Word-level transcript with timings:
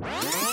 you 0.00 0.34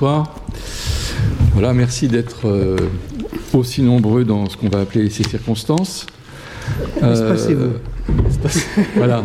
Bonsoir. 0.00 0.32
Voilà, 1.54 1.74
merci 1.74 2.06
d'être 2.06 2.46
euh, 2.46 2.76
aussi 3.52 3.82
nombreux 3.82 4.24
dans 4.24 4.48
ce 4.48 4.56
qu'on 4.56 4.68
va 4.68 4.82
appeler 4.82 5.10
ces 5.10 5.24
circonstances. 5.24 6.06
Euh, 7.02 7.14
Espacez-vous. 7.14 7.72
voilà. 8.94 9.24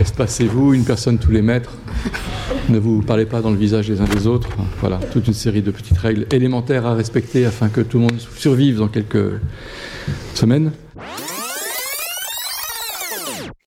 Espacez-vous, 0.00 0.74
une 0.74 0.84
personne 0.84 1.18
tous 1.18 1.32
les 1.32 1.42
mètres. 1.42 1.72
Ne 2.68 2.78
vous 2.78 3.02
parlez 3.02 3.26
pas 3.26 3.40
dans 3.40 3.50
le 3.50 3.56
visage 3.56 3.88
les 3.88 4.00
uns 4.00 4.04
des 4.04 4.28
autres. 4.28 4.50
Voilà, 4.78 4.98
toute 5.12 5.26
une 5.26 5.34
série 5.34 5.60
de 5.60 5.72
petites 5.72 5.98
règles 5.98 6.28
élémentaires 6.30 6.86
à 6.86 6.94
respecter 6.94 7.44
afin 7.44 7.68
que 7.68 7.80
tout 7.80 7.98
le 7.98 8.04
monde 8.04 8.20
survive 8.36 8.78
dans 8.78 8.88
quelques 8.88 9.40
semaines. 10.34 10.70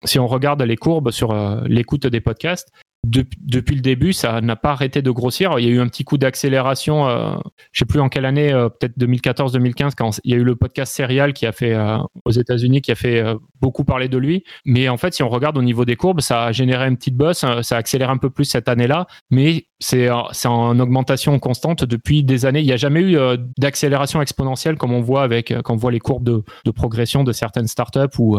Si 0.06 0.18
on 0.18 0.28
regarde 0.28 0.62
les 0.62 0.78
courbes 0.78 1.12
sur 1.12 1.32
euh, 1.32 1.60
l'écoute 1.68 2.08
des 2.08 2.22
podcasts, 2.22 2.70
depuis 3.04 3.76
le 3.76 3.82
début, 3.82 4.14
ça 4.14 4.42
n'a 4.42 4.56
pas 4.56 4.72
arrêté 4.72 5.02
de 5.02 5.10
grossir. 5.10 5.58
Il 5.58 5.66
y 5.66 5.68
a 5.68 5.72
eu 5.72 5.80
un 5.80 5.88
petit 5.88 6.04
coup 6.04 6.20
d'accélération, 6.20 7.10
euh, 7.10 7.34
je 7.72 7.80
sais 7.80 7.86
plus 7.86 8.00
en 8.00 8.10
quelle 8.10 8.26
année, 8.26 8.54
euh, 8.54 8.70
peut-être 8.70 8.96
2014-2015, 9.00 9.96
quand 9.98 10.20
il 10.24 10.32
y 10.32 10.34
a 10.36 10.38
eu 10.38 10.44
le 10.44 10.56
podcast 10.56 10.94
Serial 10.94 11.34
qui 11.34 11.48
a 11.48 11.52
fait 11.52 11.74
euh, 11.74 11.98
aux 12.26 12.32
États-Unis, 12.32 12.82
qui 12.82 12.92
a 12.92 12.96
fait 12.96 13.20
euh, 13.20 13.36
beaucoup 13.60 13.86
parler 13.86 14.08
de 14.08 14.20
lui. 14.20 14.44
Mais 14.66 14.88
en 14.88 14.98
fait, 14.98 15.16
si 15.16 15.24
on 15.24 15.30
regarde 15.30 15.58
au 15.58 15.64
niveau 15.64 15.84
des 15.84 15.96
courbes, 15.96 16.22
ça 16.22 16.46
a 16.46 16.52
généré 16.52 16.88
une 16.88 16.98
petite 16.98 17.18
bosse, 17.18 17.44
ça 17.62 17.76
accélère 17.76 18.12
un 18.12 18.18
peu 18.18 18.30
plus 18.30 18.46
cette 18.46 18.70
année-là, 18.70 19.08
mais 19.32 19.66
c'est 19.82 20.10
en 20.10 20.80
augmentation 20.80 21.38
constante 21.40 21.84
depuis 21.84 22.24
des 22.24 22.46
années. 22.46 22.62
Il 22.62 22.66
n'y 22.66 22.72
a 22.72 22.78
jamais 22.78 23.02
eu 23.02 23.18
d'accélération 23.58 24.22
exponentielle 24.22 24.78
comme 24.78 24.94
on 24.94 25.02
voit 25.02 25.24
avec 25.24 25.54
quand 25.64 25.74
on 25.74 25.78
voit 25.78 25.92
les 25.92 26.00
courbes 26.00 26.24
de, 26.24 26.72
progression 26.72 27.24
de 27.24 27.32
certaines 27.32 27.68
startups 27.68 28.18
où 28.20 28.38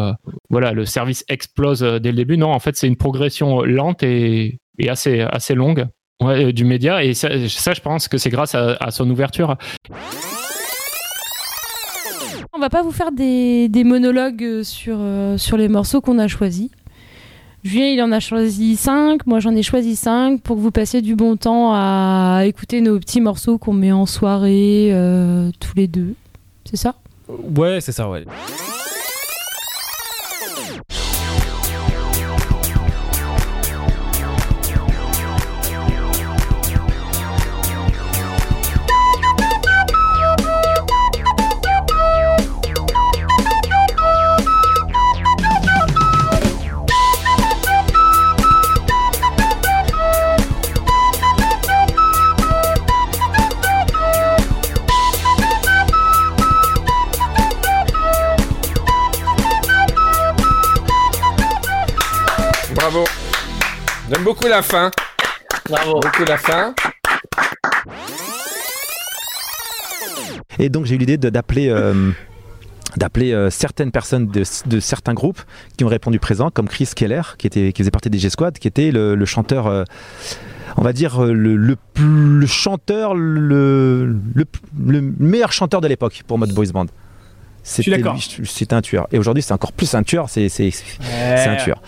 voilà 0.51 0.73
le 0.73 0.85
service 0.85 1.25
explose 1.29 1.81
dès 1.81 2.11
le 2.11 2.17
début. 2.17 2.37
Non, 2.39 2.53
en 2.53 2.61
fait, 2.61 2.77
c'est 2.77 2.87
une 2.87 2.97
progression 2.97 3.63
lente 3.63 4.03
et 4.03 4.61
assez, 4.89 5.20
assez 5.20 5.55
longue 5.55 5.87
euh, 6.23 6.53
du 6.53 6.65
média. 6.65 7.03
Et 7.03 7.15
ça, 7.15 7.29
je 7.31 7.81
pense 7.81 8.09
que 8.09 8.19
c'est 8.19 8.31
grâce 8.31 8.55
à, 8.55 8.91
son 8.91 9.09
ouverture. 9.11 9.57
On 12.53 12.59
va 12.59 12.69
pas 12.69 12.83
vous 12.83 12.93
faire 12.93 13.13
des, 13.13 13.69
monologues 13.85 14.63
sur, 14.63 14.97
euh, 14.98 15.39
sur 15.39 15.57
les 15.57 15.69
morceaux 15.69 16.01
qu'on 16.01 16.19
a 16.19 16.29
choisis. 16.29 16.70
Julien, 17.65 17.87
il 17.87 18.03
en 18.03 18.11
a 18.11 18.19
choisi 18.19 18.77
5, 18.77 19.27
moi 19.27 19.39
j'en 19.39 19.55
ai 19.55 19.63
choisi 19.63 19.95
5 19.95 20.41
pour 20.43 20.57
que 20.57 20.61
vous 20.61 20.73
passiez 20.73 21.01
du 21.01 21.15
bon 21.15 21.37
temps 21.37 21.73
à 21.73 22.43
écouter 22.45 22.81
nos 22.81 22.99
petits 22.99 23.21
morceaux 23.21 23.57
qu'on 23.57 23.73
met 23.73 23.93
en 23.93 24.05
soirée 24.07 24.91
euh, 24.93 25.51
tous 25.61 25.77
les 25.77 25.87
deux. 25.87 26.15
C'est 26.65 26.77
ça? 26.77 26.97
Ouais, 27.29 27.81
c'est 27.81 27.93
ça, 27.93 28.11
ouais. 28.11 28.25
J'aime 64.11 64.25
beaucoup 64.25 64.47
la 64.48 64.61
fin. 64.61 64.91
Bravo. 65.69 66.01
Beaucoup 66.01 66.25
la 66.27 66.36
fin. 66.36 66.75
Et 70.58 70.69
donc 70.69 70.85
j'ai 70.85 70.97
eu 70.97 70.98
l'idée 70.98 71.17
d'appeler 71.17 71.70
euh, 71.70 72.11
d'appeler 72.97 73.33
euh, 73.33 73.48
certaines 73.48 73.91
personnes 73.91 74.27
de, 74.27 74.80
certains 74.80 75.14
groupes 75.14 75.41
qui 75.79 75.85
ont 75.85 75.89
répondu 75.89 76.19
présent, 76.19 76.51
comme 76.51 76.69
Chris 76.69 76.91
Keller, 76.95 77.23
qui, 77.39 77.47
était, 77.47 77.73
qui 77.73 77.83
faisait 77.83 77.91
partie 77.91 78.11
des 78.11 78.19
G-Squad, 78.19 78.58
qui 78.58 78.69
était 78.69 78.91
le, 78.91 79.24
chanteur, 79.24 79.67
euh, 79.67 79.85
on 80.77 80.83
va 80.83 80.92
dire, 80.92 81.23
le, 81.23 81.57
le, 81.57 82.47
chanteur, 82.47 83.14
le, 83.14 84.14
le, 84.35 85.01
meilleur 85.19 85.53
chanteur 85.53 85.80
de 85.80 85.89
l'époque 85.89 86.23
pour 86.27 86.39
Mode 86.39 86.53
Boys 86.53 86.73
Band. 86.73 86.86
C'était 87.62 88.74
un 88.74 88.83
tueur. 88.83 89.06
Et 89.12 89.18
aujourd'hui, 89.18 89.42
c'est 89.42 89.52
encore 89.52 89.73
plus 89.73 89.95
un 89.95 90.02
tueur. 90.02 90.28
C'est 90.28 90.48
un 90.67 91.56
tueur. 91.56 91.83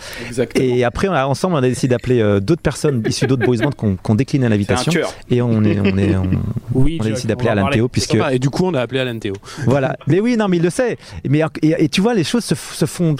Et 0.55 0.83
après, 0.83 1.07
on 1.07 1.13
a, 1.13 1.25
ensemble, 1.25 1.55
on 1.55 1.57
a 1.57 1.61
décidé 1.61 1.89
d'appeler 1.89 2.21
euh, 2.21 2.39
d'autres 2.39 2.61
personnes 2.61 3.03
issues 3.07 3.27
d'autres 3.27 3.45
boys 3.45 3.57
bands 3.57 3.71
qu'on 3.71 3.95
qu 3.95 4.15
décliné 4.15 4.47
l'invitation. 4.49 4.91
Et 5.29 5.41
on 5.41 5.63
est, 5.63 5.79
on 5.79 5.97
est, 5.97 6.15
on, 6.15 6.85
a 7.01 7.03
décidé 7.03 7.27
d'appeler 7.29 7.49
Alan 7.49 7.69
Théo 7.69 7.87
puisque. 7.87 8.17
Et 8.31 8.39
du 8.39 8.49
coup, 8.49 8.65
on 8.65 8.73
a 8.73 8.81
appelé 8.81 9.01
Alan 9.01 9.17
Théo. 9.19 9.33
Voilà. 9.65 9.97
Mais 10.07 10.19
oui, 10.19 10.37
non, 10.37 10.47
mais 10.47 10.57
il 10.57 10.63
le 10.63 10.69
sait. 10.69 10.97
Mais 11.27 11.41
et, 11.61 11.89
tu 11.89 12.01
vois, 12.01 12.13
les 12.13 12.23
choses 12.23 12.45
se, 12.45 12.55
se 12.55 12.85
font 12.85 13.15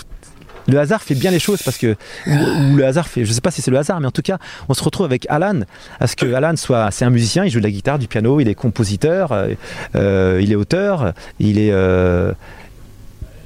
le 0.67 0.79
hasard 0.79 1.01
fait 1.01 1.15
bien 1.15 1.31
les 1.31 1.39
choses 1.39 1.61
parce 1.63 1.77
que 1.77 1.95
ou, 2.27 2.75
le 2.75 2.85
hasard 2.85 3.07
fait 3.07 3.25
je 3.25 3.31
sais 3.31 3.41
pas 3.41 3.51
si 3.51 3.61
c'est 3.61 3.71
le 3.71 3.77
hasard 3.77 3.99
mais 3.99 4.07
en 4.07 4.11
tout 4.11 4.21
cas 4.21 4.37
on 4.69 4.73
se 4.73 4.83
retrouve 4.83 5.05
avec 5.05 5.25
Alan 5.29 5.61
à 5.99 6.07
ce 6.07 6.15
que 6.15 6.33
Alan 6.33 6.55
soit 6.55 6.91
c'est 6.91 7.05
un 7.05 7.09
musicien 7.09 7.45
il 7.45 7.51
joue 7.51 7.59
de 7.59 7.65
la 7.65 7.71
guitare 7.71 7.99
du 7.99 8.07
piano 8.07 8.39
il 8.39 8.47
est 8.47 8.55
compositeur 8.55 9.31
euh, 9.31 9.49
euh, 9.95 10.39
il 10.41 10.51
est 10.51 10.55
auteur 10.55 11.13
il 11.39 11.59
est 11.59 11.71
euh, 11.71 12.33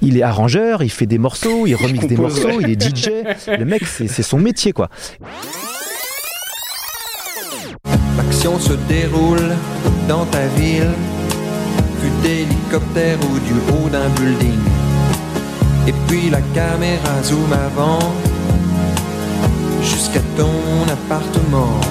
il 0.01 0.17
est 0.17 0.23
arrangeur, 0.23 0.81
il 0.81 0.89
fait 0.89 1.05
des 1.05 1.17
morceaux, 1.17 1.67
il 1.67 1.75
remixe 1.75 2.07
des 2.07 2.15
morceaux, 2.15 2.61
il 2.61 2.69
est 2.69 2.81
DJ. 2.81 3.09
Le 3.47 3.65
mec, 3.65 3.85
c'est 3.85 4.23
son 4.23 4.39
métier, 4.39 4.71
quoi. 4.71 4.89
L'action 8.17 8.57
se 8.59 8.73
déroule 8.87 9.55
dans 10.07 10.25
ta 10.25 10.47
ville, 10.57 10.91
fut 12.01 12.21
d'hélicoptère 12.21 13.17
ou 13.29 13.39
du 13.39 13.53
haut 13.73 13.89
d'un 13.89 14.07
building. 14.09 14.78
Et 15.89 15.93
puis 16.07 16.29
la 16.29 16.39
caméra 16.53 17.23
zoom 17.23 17.51
avant 17.51 17.97
jusqu'à 19.81 20.19
ton 20.37 20.83
appartement. 20.87 21.81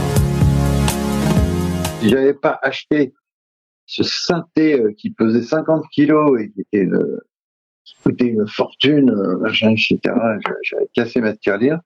Si 1.99 2.09
j'avais 2.09 2.33
pas 2.33 2.61
acheté 2.63 3.13
ce 3.87 4.05
synthé 4.05 4.81
euh, 4.81 4.93
qui 4.97 5.11
pesait 5.11 5.43
50 5.43 5.89
kilos 5.91 6.41
et 6.41 6.49
qui 6.53 6.61
était 6.61 6.87
qui 7.89 7.97
coûtait 8.05 8.27
une 8.27 8.47
fortune, 8.47 9.11
euh, 9.11 9.37
machin, 9.39 9.71
etc. 9.71 9.99
J'avais 10.63 10.89
cassé 10.95 11.21
ma 11.21 11.35
tirelire. 11.35 11.81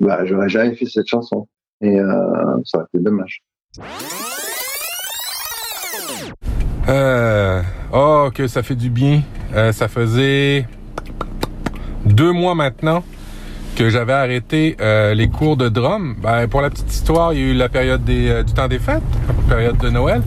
Bah, 0.00 0.24
j'aurais 0.24 0.48
jamais 0.48 0.74
fait 0.74 0.86
cette 0.86 1.06
chanson. 1.06 1.46
Et 1.80 2.00
euh, 2.00 2.12
ça 2.64 2.78
aurait 2.78 2.86
été 2.92 3.04
dommage. 3.04 3.40
Euh, 6.88 7.62
oh, 7.92 8.30
que 8.34 8.48
ça 8.48 8.64
fait 8.64 8.74
du 8.74 8.90
bien. 8.90 9.22
ça 9.70 9.86
faisait 9.86 10.66
deux 12.12 12.32
mois 12.32 12.54
maintenant 12.54 13.02
que 13.74 13.88
j'avais 13.88 14.12
arrêté 14.12 14.76
euh, 14.80 15.14
les 15.14 15.28
cours 15.28 15.56
de 15.56 15.68
drum. 15.68 16.14
Ben, 16.22 16.46
pour 16.46 16.60
la 16.60 16.70
petite 16.70 16.92
histoire, 16.92 17.32
il 17.32 17.38
y 17.38 17.42
a 17.42 17.46
eu 17.46 17.54
la 17.54 17.68
période 17.68 18.02
euh, 18.08 18.42
du 18.42 18.52
temps 18.52 18.68
des 18.68 18.78
fêtes, 18.78 19.02
la 19.26 19.54
période 19.54 19.78
de 19.78 19.88
Noël. 19.88 20.22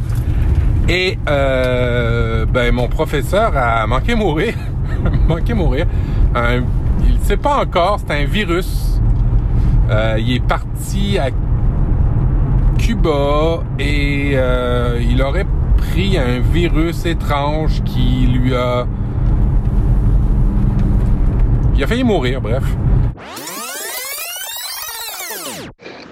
Et 0.90 1.18
euh, 1.30 2.46
ben, 2.46 2.74
mon 2.74 2.88
professeur 2.88 3.56
a 3.56 3.86
manqué 3.86 4.16
mourir. 4.16 4.56
manqué 5.28 5.54
mourir. 5.54 5.86
il 6.36 7.14
ne 7.14 7.24
sait 7.24 7.38
pas 7.38 7.62
encore, 7.62 8.00
c'est 8.06 8.14
un 8.14 8.26
virus. 8.26 9.00
il 10.18 10.36
est 10.36 10.48
parti 10.48 11.20
à 11.20 11.30
Cuba 12.80 13.64
et 13.80 14.38
il 15.02 15.22
aurait 15.22 15.48
pris 15.78 16.18
un 16.18 16.40
virus 16.40 17.06
étrange 17.06 17.84
qui 17.84 18.28
lui 18.28 18.56
a 18.56 18.86
il 21.76 21.84
a 21.84 21.88
failli 21.88 22.04
mourir, 22.04 22.42
bref. 22.42 22.64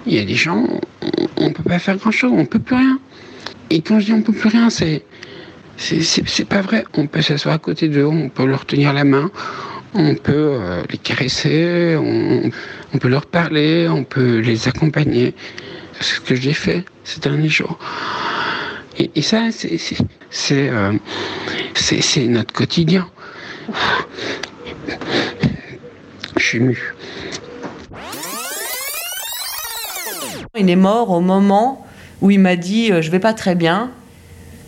Il 0.05 0.13
y 0.13 0.19
a 0.19 0.25
des 0.25 0.35
gens, 0.35 0.67
on 1.37 1.47
ne 1.47 1.53
peut 1.53 1.63
pas 1.63 1.79
faire 1.79 1.95
grand-chose, 1.97 2.31
on 2.33 2.41
ne 2.41 2.45
peut 2.45 2.59
plus 2.59 2.75
rien. 2.75 2.99
Et 3.69 3.81
quand 3.81 3.99
je 3.99 4.05
dis 4.05 4.13
on 4.13 4.17
ne 4.17 4.23
peut 4.23 4.33
plus 4.33 4.49
rien, 4.49 4.69
c'est 4.69 5.03
c'est 5.77 6.45
pas 6.45 6.61
vrai. 6.61 6.83
On 6.93 7.07
peut 7.07 7.21
s'asseoir 7.21 7.55
à 7.55 7.57
côté 7.57 7.87
d'eux, 7.87 8.05
on 8.05 8.29
peut 8.29 8.45
leur 8.45 8.65
tenir 8.65 8.93
la 8.93 9.03
main, 9.03 9.31
on 9.93 10.15
peut 10.15 10.57
euh, 10.61 10.83
les 10.89 10.97
caresser, 10.97 11.95
on, 11.97 12.51
peut 12.99 13.07
leur 13.07 13.25
parler, 13.25 13.87
on 13.89 14.03
peut 14.03 14.39
les 14.39 14.67
accompagner. 14.67 15.33
ce 15.99 16.19
que 16.19 16.35
j'ai 16.35 16.53
fait 16.53 16.83
ces 17.03 17.19
derniers 17.19 17.49
jours. 17.49 17.79
Et, 18.97 19.21
ça, 19.21 19.51
c'est 19.51 19.77
c'est 20.29 20.69
euh, 20.69 20.93
c'est 21.73 22.01
c'est 22.01 22.27
notre 22.27 22.53
quotidien. 22.53 23.07
Il 30.55 30.69
est 30.69 30.75
mort 30.75 31.09
au 31.09 31.19
moment 31.19 31.85
où 32.21 32.29
il 32.31 32.39
m'a 32.39 32.55
dit 32.55 32.91
euh, 32.91 33.01
je 33.01 33.09
vais 33.11 33.19
pas 33.19 33.33
très 33.33 33.55
bien. 33.55 33.89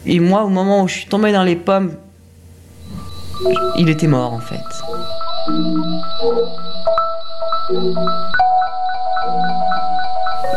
Et 0.05 0.19
moi, 0.19 0.43
au 0.43 0.49
moment 0.49 0.83
où 0.83 0.87
je 0.87 0.95
suis 0.95 1.07
tombée 1.07 1.31
dans 1.31 1.43
les 1.43 1.55
pommes, 1.55 1.95
il 3.77 3.89
était 3.89 4.07
mort 4.07 4.33
en 4.33 4.39
fait. 4.39 4.55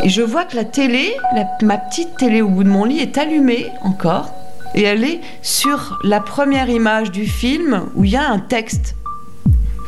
Et 0.03 0.09
je 0.09 0.23
vois 0.23 0.45
que 0.45 0.57
la 0.57 0.65
télé, 0.65 1.17
ma 1.63 1.79
petite 1.79 2.17
télé 2.17 2.43
au 2.43 2.49
bout 2.49 2.65
de 2.65 2.69
mon 2.69 2.85
lit 2.85 3.01
est 3.01 3.19
allumée 3.19 3.71
encore. 3.83 4.31
Et 4.75 4.83
elle 4.83 5.03
est 5.03 5.21
sur 5.43 5.99
la 6.05 6.21
première 6.21 6.69
image 6.69 7.11
du 7.11 7.27
film 7.27 7.87
où 7.95 8.05
il 8.05 8.11
y 8.11 8.17
a 8.17 8.29
un 8.29 8.39
texte. 8.39 8.95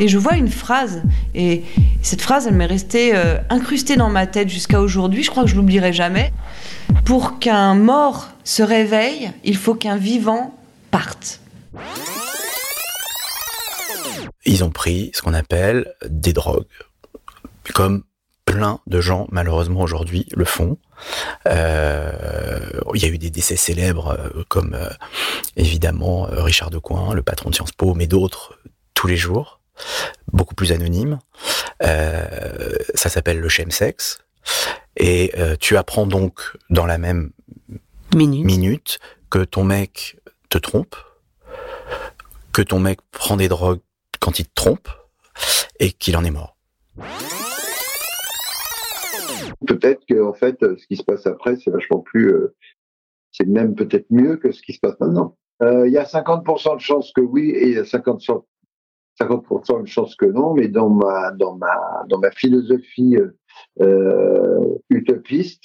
Et 0.01 0.09
je 0.09 0.17
vois 0.17 0.37
une 0.37 0.49
phrase. 0.49 1.03
Et 1.35 1.63
cette 2.03 2.23
phrase, 2.23 2.47
elle 2.47 2.55
m'est 2.55 2.67
restée 2.67 3.15
euh, 3.15 3.37
incrustée 3.51 3.97
dans 3.97 4.09
ma 4.09 4.27
tête 4.27 4.49
jusqu'à 4.49 4.81
aujourd'hui. 4.81 5.23
Je 5.23 5.31
crois 5.31 5.45
que 5.45 5.51
je 5.51 5.55
l'oublierai 5.55 5.93
jamais. 5.93 6.33
Pour 7.05 7.39
qu'un 7.39 7.75
mort 7.75 8.31
se 8.43 8.63
réveille, 8.63 9.31
il 9.45 9.59
faut 9.59 9.75
qu'un 9.75 9.99
vivant 9.99 10.59
parte. 10.91 11.41
Ils 14.47 14.65
ont 14.65 14.71
pris 14.71 15.11
ce 15.13 15.21
qu'on 15.21 15.35
appelle 15.35 15.93
des 16.09 16.33
drogues, 16.33 16.65
comme 17.75 18.03
plein 18.47 18.81
de 18.87 19.01
gens 19.03 19.29
malheureusement 19.31 19.83
aujourd'hui 19.83 20.27
le 20.33 20.47
font. 20.47 20.79
Euh, 21.47 22.11
il 22.95 23.03
y 23.03 23.05
a 23.05 23.09
eu 23.09 23.19
des 23.19 23.31
décès 23.31 23.57
célèbres 23.57 24.17
euh, 24.19 24.45
comme 24.49 24.77
évidemment 25.57 26.27
Richard 26.31 26.71
Decoing, 26.71 27.13
le 27.13 27.23
patron 27.23 27.51
de 27.51 27.55
Sciences 27.55 27.73
Po, 27.73 27.95
mais 27.95 28.07
d'autres 28.07 28.59
tous 28.95 29.07
les 29.07 29.17
jours, 29.17 29.60
beaucoup 30.33 30.55
plus 30.55 30.73
anonymes. 30.73 31.19
Euh, 31.83 32.77
ça 32.95 33.09
s'appelle 33.09 33.41
le 33.41 33.49
chemsex. 33.49 34.19
Et 34.97 35.33
euh, 35.39 35.57
tu 35.59 35.77
apprends 35.77 36.07
donc 36.07 36.41
dans 36.69 36.87
la 36.87 36.99
même 36.99 37.31
minute 38.15 38.99
que 39.31 39.45
ton 39.45 39.65
mec 39.65 40.19
te 40.49 40.59
trompe, 40.59 40.97
que 42.53 42.63
ton 42.63 42.81
mec 42.81 43.01
prend 43.13 43.37
des 43.37 43.49
drogues 43.49 43.81
quand 44.21 44.39
il 44.39 44.47
te 44.47 44.55
trompe 44.55 44.89
et 45.79 45.93
qu'il 45.93 46.17
en 46.17 46.25
est 46.25 46.31
mort. 46.31 46.57
Peut-être 49.67 50.05
que 50.09 50.23
en 50.23 50.33
fait, 50.33 50.57
ce 50.61 50.87
qui 50.87 50.97
se 50.97 51.05
passe 51.05 51.27
après, 51.27 51.57
c'est 51.57 51.71
vachement 51.71 52.01
plus, 52.01 52.33
euh, 52.33 52.55
c'est 53.31 53.47
même 53.47 53.75
peut-être 53.75 54.07
mieux 54.11 54.37
que 54.37 54.53
ce 54.53 54.63
qui 54.63 54.73
se 54.73 54.81
passe 54.81 54.99
maintenant. 55.01 55.37
Euh, 55.63 55.87
Il 55.87 55.93
y 55.93 55.99
a 55.99 56.05
50% 56.05 56.77
de 56.77 56.81
chances 56.81 57.13
que 57.13 57.21
oui 57.21 57.51
et 57.51 57.69
il 57.69 57.75
y 57.75 57.79
a 57.79 57.85
50%, 57.85 58.45
50% 59.21 59.83
de 59.83 59.87
chances 59.87 60.15
que 60.17 60.27
non, 60.27 60.55
mais 60.55 60.69
dans 60.69 60.89
ma 60.89 61.31
dans 61.33 61.57
ma 61.57 62.05
dans 62.09 62.19
ma 62.19 62.31
philosophie 62.31 63.17
euh, 63.17 63.37
euh, 63.81 64.75
utopiste, 64.91 65.65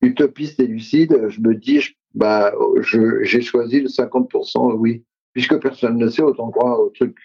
utopiste 0.00 0.60
et 0.60 0.66
lucide, 0.66 1.26
je 1.28 1.40
me 1.40 1.54
dis, 1.54 1.80
je- 1.80 1.92
bah, 2.14 2.52
je 2.80 3.22
j'ai 3.22 3.40
choisi 3.40 3.80
le 3.80 3.88
50% 3.88 4.74
oui, 4.76 5.04
puisque 5.32 5.56
personne 5.60 5.96
ne 5.96 6.08
sait, 6.08 6.22
autant 6.22 6.50
croire 6.50 6.78
au 6.80 6.90
truc 6.90 7.16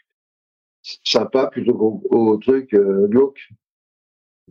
sympa 1.03 1.47
plutôt 1.47 1.73
qu'au 1.73 2.01
au 2.09 2.37
truc 2.37 2.73
euh, 2.73 3.07
glauque. 3.07 3.49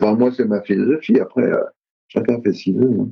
Enfin, 0.01 0.15
moi, 0.15 0.31
c'est 0.37 0.45
ma 0.45 0.61
philosophie. 0.61 1.19
Après, 1.19 1.43
euh, 1.45 1.63
chacun 2.09 2.41
fait 2.43 2.53
ce 2.53 2.63
qu'il 2.65 2.79
veut. 2.79 2.91
hein. 3.01 3.09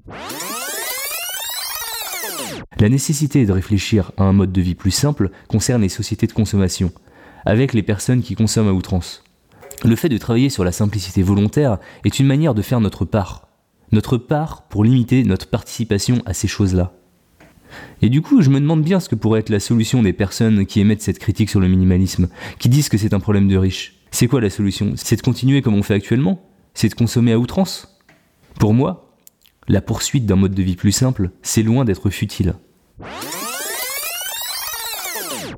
La 2.80 2.88
nécessité 2.90 3.46
de 3.46 3.52
réfléchir 3.52 4.12
à 4.18 4.24
un 4.24 4.32
mode 4.32 4.52
de 4.52 4.60
vie 4.60 4.74
plus 4.74 4.90
simple 4.90 5.30
concerne 5.48 5.80
les 5.82 5.88
sociétés 5.88 6.26
de 6.26 6.32
consommation, 6.32 6.90
avec 7.44 7.72
les 7.74 7.82
personnes 7.82 8.22
qui 8.22 8.34
consomment 8.34 8.68
à 8.68 8.72
outrance. 8.72 9.24
Le 9.84 9.96
fait 9.96 10.08
de 10.08 10.18
travailler 10.18 10.50
sur 10.50 10.64
la 10.64 10.72
simplicité 10.72 11.22
volontaire 11.22 11.78
est 12.04 12.18
une 12.18 12.26
manière 12.26 12.54
de 12.54 12.62
faire 12.62 12.80
notre 12.80 13.04
part. 13.04 13.48
Notre 13.92 14.16
part 14.16 14.62
pour 14.68 14.84
limiter 14.84 15.24
notre 15.24 15.48
participation 15.48 16.22
à 16.26 16.34
ces 16.34 16.48
choses-là. 16.48 16.92
Et 18.02 18.08
du 18.08 18.22
coup, 18.22 18.40
je 18.40 18.50
me 18.50 18.60
demande 18.60 18.82
bien 18.82 19.00
ce 19.00 19.08
que 19.08 19.14
pourrait 19.14 19.40
être 19.40 19.50
la 19.50 19.60
solution 19.60 20.02
des 20.02 20.12
personnes 20.12 20.64
qui 20.64 20.80
émettent 20.80 21.02
cette 21.02 21.18
critique 21.18 21.50
sur 21.50 21.60
le 21.60 21.68
minimalisme, 21.68 22.28
qui 22.58 22.68
disent 22.68 22.88
que 22.88 22.98
c'est 22.98 23.14
un 23.14 23.20
problème 23.20 23.48
de 23.48 23.56
riches. 23.56 23.96
C'est 24.10 24.28
quoi 24.28 24.40
la 24.40 24.50
solution? 24.50 24.92
C'est 24.96 25.16
de 25.16 25.22
continuer 25.22 25.60
comme 25.60 25.74
on 25.74 25.82
fait 25.82 25.94
actuellement? 25.94 26.40
C'est 26.72 26.88
de 26.88 26.94
consommer 26.94 27.32
à 27.32 27.38
outrance? 27.38 27.98
Pour 28.58 28.74
moi, 28.74 29.16
la 29.68 29.80
poursuite 29.80 30.26
d'un 30.26 30.36
mode 30.36 30.54
de 30.54 30.62
vie 30.62 30.76
plus 30.76 30.92
simple, 30.92 31.30
c'est 31.42 31.62
loin 31.62 31.84
d'être 31.84 32.10
futile. 32.10 32.54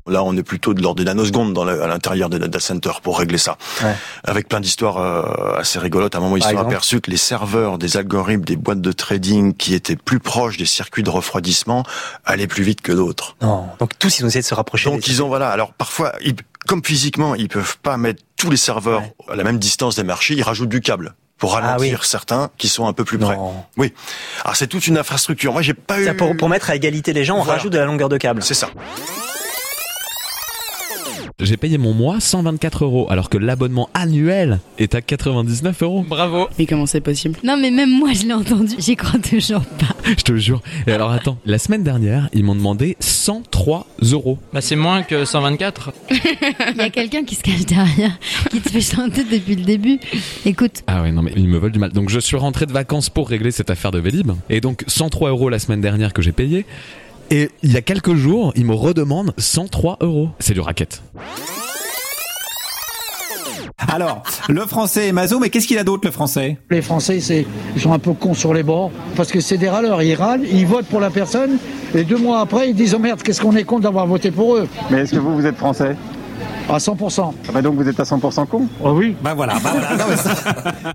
Là, 0.07 0.23
on 0.23 0.35
est 0.37 0.43
plutôt 0.43 0.73
de 0.73 0.81
l'ordre 0.81 0.97
des 0.99 1.05
nanosecondes 1.05 1.53
dans 1.53 1.63
la- 1.65 1.83
à 1.83 1.87
l'intérieur 1.87 2.29
des 2.29 2.39
data 2.39 2.59
centers 2.59 3.01
pour 3.01 3.19
régler 3.19 3.37
ça. 3.37 3.57
Ouais. 3.83 3.93
Avec 4.23 4.47
plein 4.47 4.59
d'histoires 4.59 4.97
euh, 4.97 5.57
assez 5.59 5.79
rigolotes. 5.79 6.15
À 6.15 6.19
un 6.19 6.21
moment, 6.21 6.37
ils 6.37 6.43
se 6.43 6.49
sont 6.49 6.57
aperçus 6.57 7.01
que 7.01 7.11
les 7.11 7.17
serveurs 7.17 7.77
des 7.77 7.97
algorithmes 7.97 8.43
des 8.45 8.55
boîtes 8.55 8.81
de 8.81 8.91
trading 8.91 9.53
qui 9.53 9.73
étaient 9.73 9.95
plus 9.95 10.19
proches 10.19 10.57
des 10.57 10.65
circuits 10.65 11.03
de 11.03 11.09
refroidissement 11.09 11.83
allaient 12.25 12.47
plus 12.47 12.63
vite 12.63 12.81
que 12.81 12.91
d'autres. 12.91 13.35
Non. 13.41 13.67
Donc 13.79 13.97
tous, 13.99 14.19
ils 14.19 14.23
ont 14.25 14.27
essayé 14.27 14.41
de 14.41 14.47
se 14.47 14.53
rapprocher. 14.55 14.89
Donc 14.89 15.07
ils 15.07 15.21
ont 15.23 15.27
voilà. 15.27 15.49
Alors 15.49 15.73
parfois, 15.73 16.13
ils- 16.23 16.35
comme 16.67 16.83
physiquement, 16.83 17.33
ils 17.35 17.47
peuvent 17.47 17.77
pas 17.77 17.97
mettre 17.97 18.23
tous 18.37 18.49
les 18.49 18.57
serveurs 18.57 19.03
à 19.29 19.35
la 19.35 19.43
même 19.43 19.57
distance 19.59 19.95
des 19.95 20.03
marchés. 20.03 20.33
Ils 20.35 20.43
rajoutent 20.43 20.67
du 20.69 20.81
câble 20.81 21.13
pour 21.37 21.55
Ah 21.55 21.61
ralentir 21.61 21.99
oui. 22.01 22.07
certains 22.07 22.49
qui 22.57 22.67
sont 22.67 22.87
un 22.87 22.93
peu 22.93 23.03
plus 23.05 23.17
près. 23.17 23.37
Oui. 23.77 23.93
Alors 24.43 24.55
c'est 24.55 24.67
toute 24.67 24.87
une 24.87 24.97
infrastructure. 24.97 25.53
Moi, 25.53 25.61
j'ai 25.61 25.73
pas 25.73 25.99
eu. 26.01 26.13
Pour, 26.17 26.35
pour 26.35 26.49
mettre 26.49 26.69
à 26.69 26.75
égalité 26.75 27.13
les 27.13 27.23
gens, 27.23 27.35
on 27.37 27.43
Voilà. 27.43 27.53
rajoute 27.59 27.71
de 27.73 27.77
la 27.77 27.85
longueur 27.85 28.09
de 28.09 28.17
câble. 28.17 28.41
C'est 28.43 28.53
ça. 28.53 28.69
J'ai 31.39 31.55
payé 31.55 31.77
mon 31.77 31.93
mois 31.93 32.19
124 32.19 32.83
euros, 32.83 33.05
alors 33.11 33.29
que 33.29 33.37
l'abonnement 33.37 33.91
annuel 33.93 34.59
est 34.79 34.95
à 34.95 35.03
99 35.03 35.83
euros. 35.83 36.01
Bravo. 36.01 36.47
Mais 36.57 36.65
comment 36.65 36.87
c'est 36.87 36.99
possible? 36.99 37.37
Non, 37.43 37.57
mais 37.57 37.69
même 37.69 37.91
moi, 37.91 38.11
je 38.13 38.23
l'ai 38.23 38.33
entendu. 38.33 38.73
J'y 38.79 38.95
crois 38.95 39.19
toujours 39.19 39.63
pas. 39.63 39.95
Je 40.03 40.23
te 40.23 40.35
jure. 40.35 40.63
Et 40.87 40.93
alors 40.93 41.11
attends, 41.11 41.37
la 41.45 41.59
semaine 41.59 41.83
dernière, 41.83 42.27
ils 42.33 42.43
m'ont 42.43 42.55
demandé 42.55 42.97
103 43.01 43.85
euros. 44.13 44.39
Bah 44.51 44.61
c'est 44.61 44.75
moins 44.75 45.03
que 45.03 45.25
124. 45.25 45.91
Il 46.09 46.77
y 46.77 46.81
a 46.81 46.89
quelqu'un 46.89 47.23
qui 47.23 47.35
se 47.35 47.43
cache 47.43 47.67
derrière, 47.67 48.17
qui 48.49 48.59
te 48.59 48.69
fait 48.69 48.81
chanter 48.81 49.23
depuis 49.23 49.57
le 49.57 49.63
début. 49.63 49.99
Écoute. 50.43 50.81
Ah 50.87 51.03
ouais, 51.03 51.11
non 51.11 51.21
mais 51.21 51.33
ils 51.35 51.47
me 51.47 51.59
veulent 51.59 51.71
du 51.71 51.77
mal. 51.77 51.91
Donc 51.91 52.09
je 52.09 52.19
suis 52.19 52.37
rentré 52.37 52.65
de 52.65 52.73
vacances 52.73 53.11
pour 53.11 53.29
régler 53.29 53.51
cette 53.51 53.69
affaire 53.69 53.91
de 53.91 53.99
Vélib. 53.99 54.31
Et 54.49 54.59
donc 54.59 54.83
103 54.87 55.29
euros 55.29 55.49
la 55.49 55.59
semaine 55.59 55.81
dernière 55.81 56.13
que 56.13 56.23
j'ai 56.23 56.31
payé. 56.31 56.65
Et 57.29 57.49
il 57.61 57.73
y 57.73 57.77
a 57.77 57.81
quelques 57.81 58.15
jours, 58.15 58.53
ils 58.55 58.65
me 58.65 58.73
redemandent 58.73 59.33
103 59.37 59.97
euros. 60.01 60.29
C'est 60.39 60.53
du 60.53 60.61
racket. 60.61 61.01
Alors, 63.89 64.23
le 64.49 64.65
français 64.65 65.07
est 65.07 65.11
maso, 65.11 65.39
mais 65.39 65.49
qu'est-ce 65.49 65.67
qu'il 65.67 65.77
a 65.77 65.83
d'autre, 65.83 66.05
le 66.05 66.11
français? 66.11 66.57
Les 66.69 66.81
Français, 66.81 67.19
c'est, 67.19 67.45
ils 67.75 67.81
sont 67.81 67.93
un 67.93 67.99
peu 67.99 68.13
cons 68.13 68.33
sur 68.33 68.53
les 68.53 68.63
bords, 68.63 68.91
parce 69.15 69.31
que 69.31 69.39
c'est 69.39 69.57
des 69.57 69.69
râleurs. 69.69 70.01
Ils 70.01 70.15
râlent, 70.15 70.45
ils 70.51 70.65
votent 70.65 70.87
pour 70.87 70.99
la 70.99 71.09
personne, 71.09 71.57
et 71.93 72.03
deux 72.03 72.17
mois 72.17 72.39
après, 72.41 72.69
ils 72.69 72.75
disent 72.75 72.95
Oh 72.95 72.99
merde, 72.99 73.21
qu'est-ce 73.21 73.41
qu'on 73.41 73.55
est 73.55 73.63
con 73.65 73.79
d'avoir 73.79 74.07
voté 74.07 74.31
pour 74.31 74.55
eux 74.55 74.67
Mais 74.89 75.01
est-ce 75.01 75.11
que 75.13 75.19
vous, 75.19 75.35
vous 75.35 75.45
êtes 75.45 75.57
français? 75.57 75.95
À 76.69 76.77
100%. 76.77 77.33
Ah 77.47 77.51
bah 77.53 77.61
donc 77.61 77.75
vous 77.75 77.87
êtes 77.87 77.99
à 77.99 78.03
100% 78.03 78.47
con? 78.47 78.67
Oh 78.83 78.91
oui. 78.91 79.15
Bah 79.21 79.33
voilà, 79.35 79.53
bah 79.63 79.71
voilà. 79.73 79.95
Non, 79.95 80.05
mais 80.09 80.17
ça- 80.17 80.35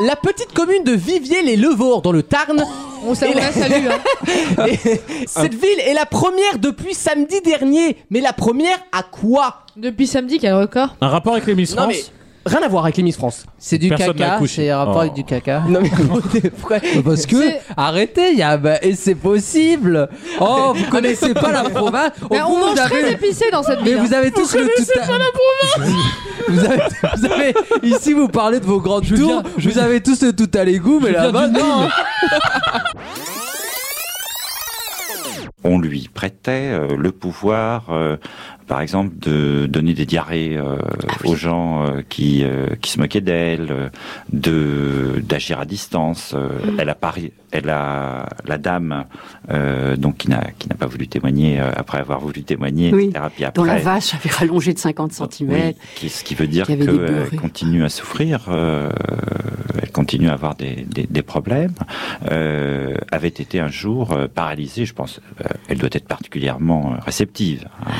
La 0.00 0.16
petite 0.16 0.52
commune 0.54 0.84
de 0.84 0.92
Viviers-les-Levors 0.92 2.02
dans 2.02 2.12
le 2.12 2.22
Tarn. 2.22 2.64
On 3.04 3.14
s'a- 3.14 3.28
est 3.28 3.34
on 3.34 3.38
la 3.38 3.52
salue, 3.52 3.86
hein. 3.88 4.66
Et 4.66 5.00
Cette 5.26 5.54
ville 5.54 5.80
est 5.84 5.94
la 5.94 6.06
première 6.06 6.58
depuis 6.58 6.94
samedi 6.94 7.40
dernier. 7.40 7.96
Mais 8.10 8.20
la 8.20 8.32
première 8.32 8.78
à 8.92 9.02
quoi? 9.02 9.60
Depuis 9.76 10.06
samedi, 10.06 10.38
quel 10.38 10.54
record? 10.54 10.96
Un 11.00 11.08
rapport 11.08 11.32
avec 11.34 11.46
les 11.46 11.54
Miss 11.54 11.74
France? 11.74 12.12
Rien 12.44 12.60
à 12.62 12.68
voir 12.68 12.84
avec 12.84 12.96
les 12.96 13.02
Miss 13.04 13.16
France. 13.16 13.46
C'est 13.58 13.78
du 13.78 13.88
caca, 13.90 14.40
c'est 14.46 14.68
un 14.70 14.78
rapport 14.78 15.00
avec 15.02 15.12
du 15.14 15.22
caca. 15.24 15.62
Non 15.68 15.80
mais 15.80 15.90
pourquoi 16.58 16.78
Parce 17.04 17.24
que, 17.26 17.36
arrêtez, 17.76 18.32
il 18.32 18.38
y 18.38 18.42
a, 18.42 18.56
bah, 18.56 18.82
et 18.82 18.94
c'est 18.96 19.14
possible. 19.14 20.08
Oh, 20.40 20.72
vous 20.74 20.84
connaissez 20.90 21.34
pas 21.34 21.52
la 21.52 21.70
province. 21.70 22.10
Mais 22.30 22.38
Oh, 22.44 22.48
on 22.50 22.58
mange 22.58 22.74
très 22.74 23.04
avez- 23.04 23.12
épicé 23.12 23.44
dans 23.52 23.62
cette 23.62 23.80
Mais 23.82 23.90
ville. 23.94 23.98
vous 24.02 24.12
avez 24.14 24.30
tous 24.32 24.54
le 24.56 24.64
tout 24.64 24.82
à- 25.00 25.06
vous 26.48 26.64
avez, 26.64 26.82
vous 27.16 27.24
avez- 27.26 27.54
ici 27.84 28.12
vous 28.12 28.26
parlez 28.28 28.58
de 28.58 28.64
vos 28.66 28.80
grandes 28.80 29.06
tours, 29.06 29.42
vous 29.58 29.78
avez 29.78 30.00
tous 30.02 30.20
le 30.22 30.32
tout 30.32 30.50
à 30.54 30.64
l'égout, 30.64 30.98
mais 31.00 31.10
je 31.10 31.14
là-bas 31.14 31.46
non. 31.48 31.88
On 35.64 35.78
lui 35.78 36.08
prêtait 36.12 36.70
euh, 36.72 36.96
le 36.96 37.12
pouvoir 37.12 37.84
euh, 37.90 38.16
par 38.66 38.80
exemple, 38.80 39.12
de 39.18 39.66
donner 39.66 39.94
des 39.94 40.06
diarrhées 40.06 40.56
euh, 40.56 40.76
aux 41.24 41.34
gens 41.36 41.84
euh, 41.84 42.02
qui, 42.08 42.42
euh, 42.44 42.68
qui 42.80 42.90
se 42.90 42.98
moquaient 43.00 43.20
d'elle, 43.20 43.90
de 44.32 45.20
d'agir 45.22 45.60
à 45.60 45.64
distance. 45.64 46.32
Euh, 46.34 46.48
Elle 46.78 46.88
a 46.88 46.94
pari, 46.94 47.32
elle 47.50 47.68
a 47.70 48.28
la 48.46 48.58
dame 48.58 49.04
donc 49.98 50.16
qui 50.18 50.30
n'a 50.30 50.44
qui 50.58 50.68
n'a 50.68 50.74
pas 50.74 50.86
voulu 50.86 51.06
témoigner 51.08 51.58
après 51.60 51.98
avoir 51.98 52.20
voulu 52.20 52.42
témoigner, 52.42 52.92
Oui, 52.94 53.06
etc. 53.10 53.28
Puis 53.34 53.44
dont 53.54 53.64
la 53.64 53.72
après, 53.74 53.84
vache 53.84 54.14
avait 54.14 54.30
rallongé 54.30 54.72
de 54.72 54.78
50 54.78 55.12
cm. 55.12 55.50
oui, 55.50 55.76
qui- 55.96 56.08
ce 56.08 56.24
qui 56.24 56.34
veut 56.34 56.46
dire 56.46 56.66
qu'elle 56.66 56.86
continue 57.40 57.84
à 57.84 57.88
souffrir, 57.88 58.48
elle 59.82 59.90
continue 59.92 60.28
à 60.28 60.34
avoir 60.34 60.54
des, 60.54 60.86
des, 60.88 61.06
des 61.08 61.22
problèmes, 61.22 61.74
avait 62.30 63.28
été 63.28 63.60
un 63.60 63.68
jour 63.68 64.16
paralysée, 64.34 64.84
je 64.86 64.94
pense, 64.94 65.20
elle 65.68 65.78
doit 65.78 65.90
être 65.92 66.06
particulièrement 66.08 66.94
réceptive, 67.04 67.66
hein, 67.80 67.90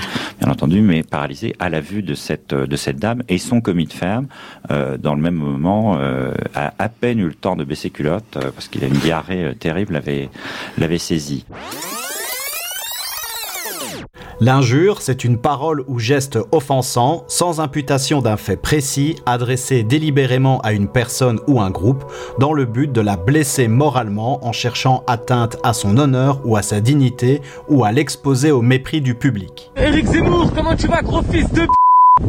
bien 0.43 0.51
entendu, 0.51 0.83
mais 0.83 1.05
paralysée 1.05 1.55
à 1.61 1.69
la 1.69 1.81
vue 1.81 2.03
de 2.03 2.15
cette, 2.15 2.53
de 2.53 2.77
cette 2.77 2.97
dame 2.97 3.23
et 3.29 3.39
son 3.39 3.61
commis 3.61 3.87
de 3.87 3.93
ferme, 3.93 4.27
euh, 4.71 4.99
dans 4.99 5.15
le 5.15 5.23
même 5.23 5.37
moment, 5.37 5.97
euh, 5.99 6.35
a 6.55 6.75
à 6.79 6.89
peine 6.89 7.21
eu 7.21 7.27
le 7.27 7.35
temps 7.35 7.55
de 7.55 7.63
baisser 7.63 7.91
culotte, 7.91 8.37
euh, 8.37 8.51
parce 8.51 8.67
qu'il 8.67 8.83
a 8.83 8.89
une 8.89 8.95
diarrhée 8.95 9.45
euh, 9.45 9.55
terrible, 9.55 10.03
l'avait 10.79 10.99
saisi. 10.99 11.45
L'injure, 14.45 15.03
c'est 15.03 15.23
une 15.23 15.39
parole 15.39 15.85
ou 15.87 16.01
geste 16.01 16.37
offensant, 16.51 17.23
sans 17.29 17.61
imputation 17.61 18.21
d'un 18.21 18.37
fait 18.37 18.57
précis, 18.57 19.15
adressé 19.25 19.85
délibérément 19.85 20.61
à 20.63 20.73
une 20.73 20.89
personne 20.89 21.39
ou 21.47 21.61
un 21.61 21.71
groupe, 21.71 22.05
dans 22.41 22.53
le 22.53 22.65
but 22.65 22.91
de 22.91 23.01
la 23.01 23.17
blesser 23.17 23.69
moralement 23.69 24.45
en 24.45 24.51
cherchant 24.51 25.05
atteinte 25.07 25.59
à 25.63 25.73
son 25.73 25.97
honneur 25.97 26.41
ou 26.45 26.57
à 26.57 26.63
sa 26.63 26.81
dignité, 26.81 27.41
ou 27.69 27.85
à 27.85 27.93
l'exposer 27.93 28.51
au 28.51 28.63
mépris 28.63 29.01
du 29.01 29.15
public. 29.15 29.71
Eric 29.77 30.07
Zemmour, 30.07 30.53
comment 30.53 30.75
tu 30.75 30.89
vas, 30.89 31.03
gros 31.03 31.23
fils 31.23 31.49
de 31.53 31.61
p... 31.61 31.69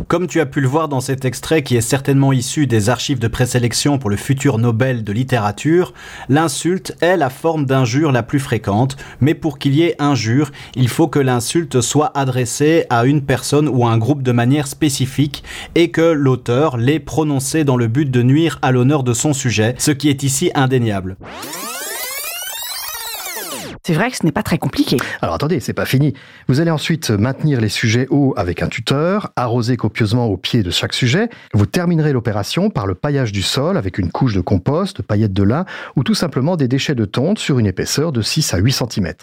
Comme 0.07 0.27
tu 0.27 0.39
as 0.39 0.45
pu 0.45 0.61
le 0.61 0.67
voir 0.67 0.87
dans 0.87 1.01
cet 1.01 1.25
extrait 1.25 1.61
qui 1.61 1.75
est 1.75 1.81
certainement 1.81 2.31
issu 2.31 2.67
des 2.67 2.89
archives 2.89 3.19
de 3.19 3.27
présélection 3.27 3.97
pour 3.97 4.09
le 4.09 4.15
futur 4.15 4.57
Nobel 4.57 5.03
de 5.03 5.11
littérature, 5.11 5.93
l'insulte 6.29 6.95
est 7.01 7.17
la 7.17 7.29
forme 7.29 7.65
d'injure 7.65 8.11
la 8.11 8.23
plus 8.23 8.39
fréquente, 8.39 8.95
mais 9.21 9.33
pour 9.33 9.59
qu'il 9.59 9.75
y 9.75 9.83
ait 9.83 9.95
injure, 9.99 10.51
il 10.75 10.87
faut 10.87 11.07
que 11.07 11.19
l'insulte 11.19 11.81
soit 11.81 12.17
adressée 12.17 12.85
à 12.89 13.05
une 13.05 13.23
personne 13.23 13.67
ou 13.67 13.85
à 13.85 13.91
un 13.91 13.97
groupe 13.97 14.23
de 14.23 14.31
manière 14.31 14.67
spécifique 14.67 15.43
et 15.75 15.91
que 15.91 16.01
l'auteur 16.01 16.77
l'ait 16.77 16.99
prononcée 16.99 17.63
dans 17.63 17.77
le 17.77 17.87
but 17.87 18.09
de 18.09 18.23
nuire 18.23 18.59
à 18.61 18.71
l'honneur 18.71 19.03
de 19.03 19.13
son 19.13 19.33
sujet, 19.33 19.75
ce 19.79 19.91
qui 19.91 20.09
est 20.09 20.23
ici 20.23 20.51
indéniable. 20.55 21.17
C'est 23.85 23.93
vrai 23.93 24.09
que 24.11 24.15
ce 24.15 24.25
n'est 24.25 24.31
pas 24.31 24.43
très 24.43 24.57
compliqué. 24.57 24.95
Alors 25.21 25.35
attendez, 25.35 25.59
c'est 25.59 25.73
pas 25.73 25.85
fini. 25.85 26.13
Vous 26.47 26.61
allez 26.61 26.71
ensuite 26.71 27.09
maintenir 27.09 27.59
les 27.59 27.67
sujets 27.67 28.07
hauts 28.09 28.33
avec 28.37 28.61
un 28.63 28.69
tuteur, 28.69 29.33
arroser 29.35 29.75
copieusement 29.75 30.27
au 30.27 30.37
pied 30.37 30.63
de 30.63 30.71
chaque 30.71 30.93
sujet. 30.93 31.29
Vous 31.53 31.65
terminerez 31.65 32.13
l'opération 32.13 32.69
par 32.69 32.87
le 32.87 32.95
paillage 32.95 33.33
du 33.33 33.41
sol 33.41 33.75
avec 33.75 33.97
une 33.97 34.09
couche 34.09 34.35
de 34.35 34.41
compost, 34.41 34.97
de 34.97 35.01
paillettes 35.01 35.33
de 35.33 35.43
lin 35.43 35.65
ou 35.97 36.03
tout 36.03 36.15
simplement 36.15 36.55
des 36.55 36.69
déchets 36.69 36.95
de 36.95 37.03
tonte 37.03 37.39
sur 37.39 37.59
une 37.59 37.65
épaisseur 37.65 38.13
de 38.13 38.21
6 38.21 38.53
à 38.53 38.57
8 38.57 38.71
cm. 38.71 39.13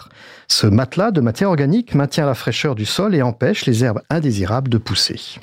Ce 0.47 0.67
matelas 0.67 1.09
de 1.09 1.21
matière 1.21 1.49
organique 1.49 1.95
maintient 1.95 2.27
la 2.27 2.35
fraîcheur 2.35 2.75
du 2.75 2.85
sol 2.85 3.15
et 3.15 3.23
empêche 3.23 3.65
les 3.65 3.83
herbes 3.83 4.01
indésirables 4.11 4.69
de 4.69 4.77
pousser. 4.77 5.39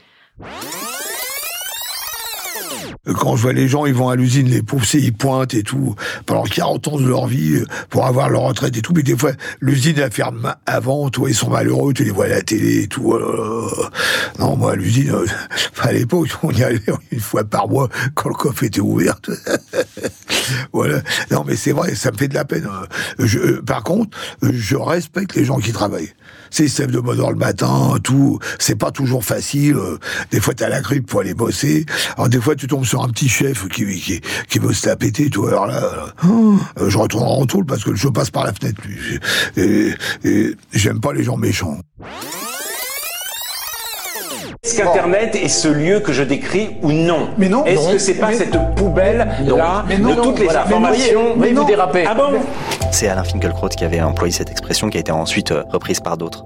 Quand 3.15 3.37
je 3.37 3.43
vois 3.43 3.53
les 3.53 3.69
gens, 3.69 3.87
ils 3.87 3.95
vont 3.95 4.09
à 4.09 4.17
l'usine, 4.17 4.49
les 4.49 4.62
pauvres, 4.62 4.85
ils 4.95 5.12
pointent 5.12 5.55
et 5.55 5.62
tout, 5.62 5.95
pendant 6.27 6.43
40 6.45 6.88
ans 6.88 6.99
de 6.99 7.07
leur 7.07 7.27
vie, 7.27 7.55
euh, 7.55 7.65
pour 7.91 8.07
avoir 8.07 8.29
leur 8.29 8.43
retraite 8.43 8.77
et 8.77 8.83
tout. 8.83 8.93
Mais 8.95 9.03
des 9.03 9.17
fois, 9.17 9.33
l'usine, 9.61 9.97
elle 9.99 10.11
ferme 10.12 10.55
avant, 10.67 11.09
toi, 11.11 11.29
ils 11.31 11.35
sont 11.35 11.50
malheureux, 11.50 11.93
tu 11.93 12.05
les 12.05 12.11
vois 12.11 12.27
à 12.27 12.29
la 12.29 12.43
télé 12.43 12.83
et 12.83 12.88
tout. 12.88 13.12
oh. 13.15 13.71
Non, 14.38 14.57
moi, 14.57 14.77
l'usine, 14.77 15.11
euh, 15.12 15.27
à 15.81 15.93
l'époque, 15.93 16.29
on 16.43 16.50
y 16.50 16.62
allait 16.62 16.81
une 17.12 17.21
fois 17.21 17.45
par 17.45 17.69
mois 17.69 17.88
quand 18.15 18.29
le 18.29 18.35
coffre 18.35 18.65
était 18.65 18.81
ouvert. 18.81 19.21
voilà. 20.73 21.00
Non, 21.31 21.45
mais 21.47 21.57
c'est 21.57 21.73
vrai, 21.73 21.95
ça 21.95 22.11
me 22.11 22.17
fait 22.17 22.29
de 22.29 22.35
la 22.35 22.45
peine. 22.45 22.69
hein. 22.71 22.85
Euh, 23.21 23.62
par 23.62 23.83
contre, 23.83 24.17
je 24.43 24.77
respecte 24.77 25.35
les 25.35 25.45
gens 25.45 25.59
qui 25.59 25.73
travaillent. 25.73 26.12
Lèvent 26.59 26.90
de 26.90 27.21
heure 27.21 27.31
le 27.31 27.37
matin, 27.37 27.95
tout. 28.02 28.38
C'est 28.59 28.76
pas 28.76 28.90
toujours 28.90 29.25
facile. 29.25 29.76
euh, 29.76 29.99
Des 30.31 30.40
fois, 30.40 30.55
t'as 30.55 30.69
la 30.69 30.81
grippe 30.81 31.07
pour 31.07 31.21
aller 31.21 31.35
bosser. 31.35 31.87
Alors, 32.17 32.28
des 32.28 32.40
fois, 32.40 32.55
tu 32.55 32.67
tombes 32.67 32.85
sur 32.85 33.02
un 33.02 33.09
petit 33.09 33.28
chef 33.28 33.67
qui, 33.69 33.85
qui, 34.00 34.21
qui 34.49 34.59
veut 34.59 34.73
se 34.73 34.88
la 34.88 34.97
péter, 34.97 35.31
tout. 35.31 35.47
Alors 35.47 35.67
là, 35.67 35.81
là, 35.81 36.14
euh, 36.81 36.88
je 36.90 36.99
retourne 36.99 37.25
en 37.25 37.37
retour 37.37 37.64
parce 37.67 37.83
que 37.85 37.95
je 37.95 38.09
passe 38.09 38.31
par 38.31 38.45
la 38.45 38.52
fenêtre. 38.52 38.81
lui. 38.87 39.19
Et, 39.57 39.93
et 40.25 40.55
j'aime 40.73 41.00
pas 41.00 41.12
les 41.12 41.25
gens 41.25 41.37
méchants. 41.37 41.78
Est-ce 44.64 44.76
qu'Internet 44.76 45.35
est 45.37 45.49
ce 45.49 45.69
lieu 45.69 46.00
que 46.00 46.12
je 46.12 46.23
décris 46.23 46.71
ou 46.83 46.93
non? 46.93 47.31
Mais 47.38 47.49
non. 47.49 47.64
Est-ce 47.64 47.93
que 47.93 47.99
c'est 47.99 48.14
pas 48.14 48.28
Mais- 48.28 48.37
cette 48.37 48.57
poubelle 48.76 49.19
là 49.47 49.85
Mais 49.88 49.99
non, 49.99 50.14
de 50.14 50.21
toutes 50.21 50.38
les 50.40 50.45
voilà. 50.45 50.64
Mais 50.69 50.75
informations 50.75 51.23
non, 51.31 51.37
mais 51.38 51.52
vous 51.52 51.64
dérapez? 51.64 52.05
Ah 52.07 52.14
bon? 52.14 52.33
C'est 52.90 53.09
Alain 53.09 53.25
Finkielkraut 53.25 53.68
qui 53.68 53.85
avait 53.85 54.00
employé 54.00 54.33
cette 54.33 54.50
expression 54.50 54.90
qui 54.90 54.97
a 54.97 55.00
été 55.00 55.12
ensuite 55.12 55.52
euh, 55.52 55.62
reprise 55.71 56.00
par 56.00 56.16
d'autres. 56.16 56.45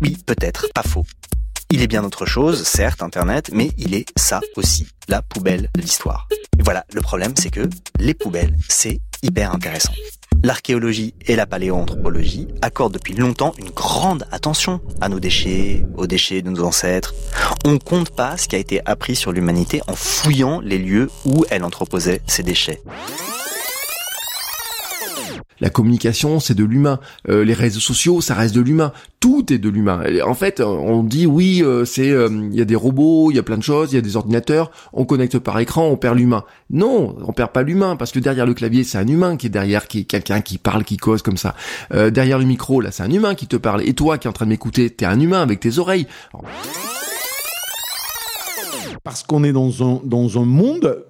Oui, 0.00 0.16
peut-être, 0.24 0.68
pas 0.74 0.82
faux. 0.82 1.04
Il 1.70 1.82
est 1.82 1.86
bien 1.86 2.04
autre 2.04 2.26
chose, 2.26 2.62
certes, 2.62 3.02
Internet, 3.02 3.50
mais 3.52 3.70
il 3.76 3.94
est 3.94 4.06
ça 4.16 4.40
aussi, 4.56 4.86
la 5.08 5.20
poubelle 5.22 5.68
de 5.74 5.80
l'histoire. 5.80 6.28
Voilà, 6.60 6.84
le 6.94 7.00
problème, 7.00 7.34
c'est 7.36 7.50
que 7.50 7.68
les 7.98 8.14
poubelles, 8.14 8.56
c'est 8.68 9.00
hyper 9.22 9.52
intéressant. 9.52 9.92
L'archéologie 10.44 11.14
et 11.26 11.34
la 11.34 11.46
paléoanthropologie 11.46 12.46
accordent 12.62 12.94
depuis 12.94 13.14
longtemps 13.14 13.54
une 13.58 13.70
grande 13.70 14.26
attention 14.30 14.80
à 15.00 15.08
nos 15.08 15.18
déchets, 15.18 15.84
aux 15.96 16.06
déchets 16.06 16.42
de 16.42 16.50
nos 16.50 16.64
ancêtres. 16.64 17.14
On 17.64 17.78
compte 17.78 18.10
pas 18.10 18.36
ce 18.36 18.46
qui 18.46 18.54
a 18.54 18.58
été 18.58 18.80
appris 18.86 19.16
sur 19.16 19.32
l'humanité 19.32 19.80
en 19.88 19.94
fouillant 19.94 20.60
les 20.60 20.78
lieux 20.78 21.10
où 21.24 21.44
elle 21.50 21.64
entreposait 21.64 22.20
ses 22.26 22.42
déchets. 22.42 22.80
La 25.60 25.70
communication, 25.70 26.40
c'est 26.40 26.54
de 26.54 26.64
l'humain. 26.64 27.00
Euh, 27.28 27.44
les 27.44 27.54
réseaux 27.54 27.80
sociaux, 27.80 28.20
ça 28.20 28.34
reste 28.34 28.54
de 28.54 28.60
l'humain. 28.60 28.92
Tout 29.20 29.52
est 29.52 29.58
de 29.58 29.68
l'humain. 29.68 30.02
En 30.24 30.34
fait, 30.34 30.60
euh, 30.60 30.64
on 30.64 31.02
dit 31.02 31.26
oui, 31.26 31.62
euh, 31.62 31.84
c'est 31.84 32.08
il 32.08 32.54
y 32.54 32.60
a 32.60 32.64
des 32.64 32.74
robots, 32.74 33.30
il 33.30 33.36
y 33.36 33.38
a 33.38 33.42
plein 33.42 33.56
de 33.56 33.62
choses, 33.62 33.92
il 33.92 33.96
y 33.96 33.98
a 33.98 34.02
des 34.02 34.16
ordinateurs, 34.16 34.70
on 34.92 35.04
connecte 35.04 35.38
par 35.38 35.58
écran, 35.58 35.86
on 35.86 35.96
perd 35.96 36.16
l'humain. 36.16 36.44
Non, 36.70 37.16
on 37.26 37.32
perd 37.32 37.52
pas 37.52 37.62
l'humain 37.62 37.96
parce 37.96 38.12
que 38.12 38.18
derrière 38.18 38.46
le 38.46 38.54
clavier, 38.54 38.84
c'est 38.84 38.98
un 38.98 39.06
humain 39.06 39.36
qui 39.36 39.46
est 39.46 39.50
derrière, 39.50 39.88
qui 39.88 40.00
est 40.00 40.04
quelqu'un 40.04 40.40
qui 40.40 40.58
parle, 40.58 40.84
qui 40.84 40.96
cause 40.96 41.22
comme 41.22 41.36
ça. 41.36 41.54
Derrière 41.90 42.38
le 42.38 42.44
micro, 42.44 42.80
là, 42.80 42.90
c'est 42.90 43.02
un 43.02 43.10
humain 43.10 43.34
qui 43.34 43.46
te 43.46 43.56
parle. 43.56 43.82
Et 43.82 43.94
toi, 43.94 44.18
qui 44.18 44.26
es 44.26 44.30
en 44.30 44.32
train 44.32 44.44
de 44.44 44.50
m'écouter, 44.50 44.90
t'es 44.90 45.06
un 45.06 45.18
humain 45.18 45.42
avec 45.42 45.60
tes 45.60 45.78
oreilles. 45.78 46.06
Parce 49.02 49.22
qu'on 49.22 49.44
est 49.44 49.52
dans 49.52 49.82
un, 49.82 50.00
dans 50.04 50.38
un 50.40 50.44
monde 50.44 51.04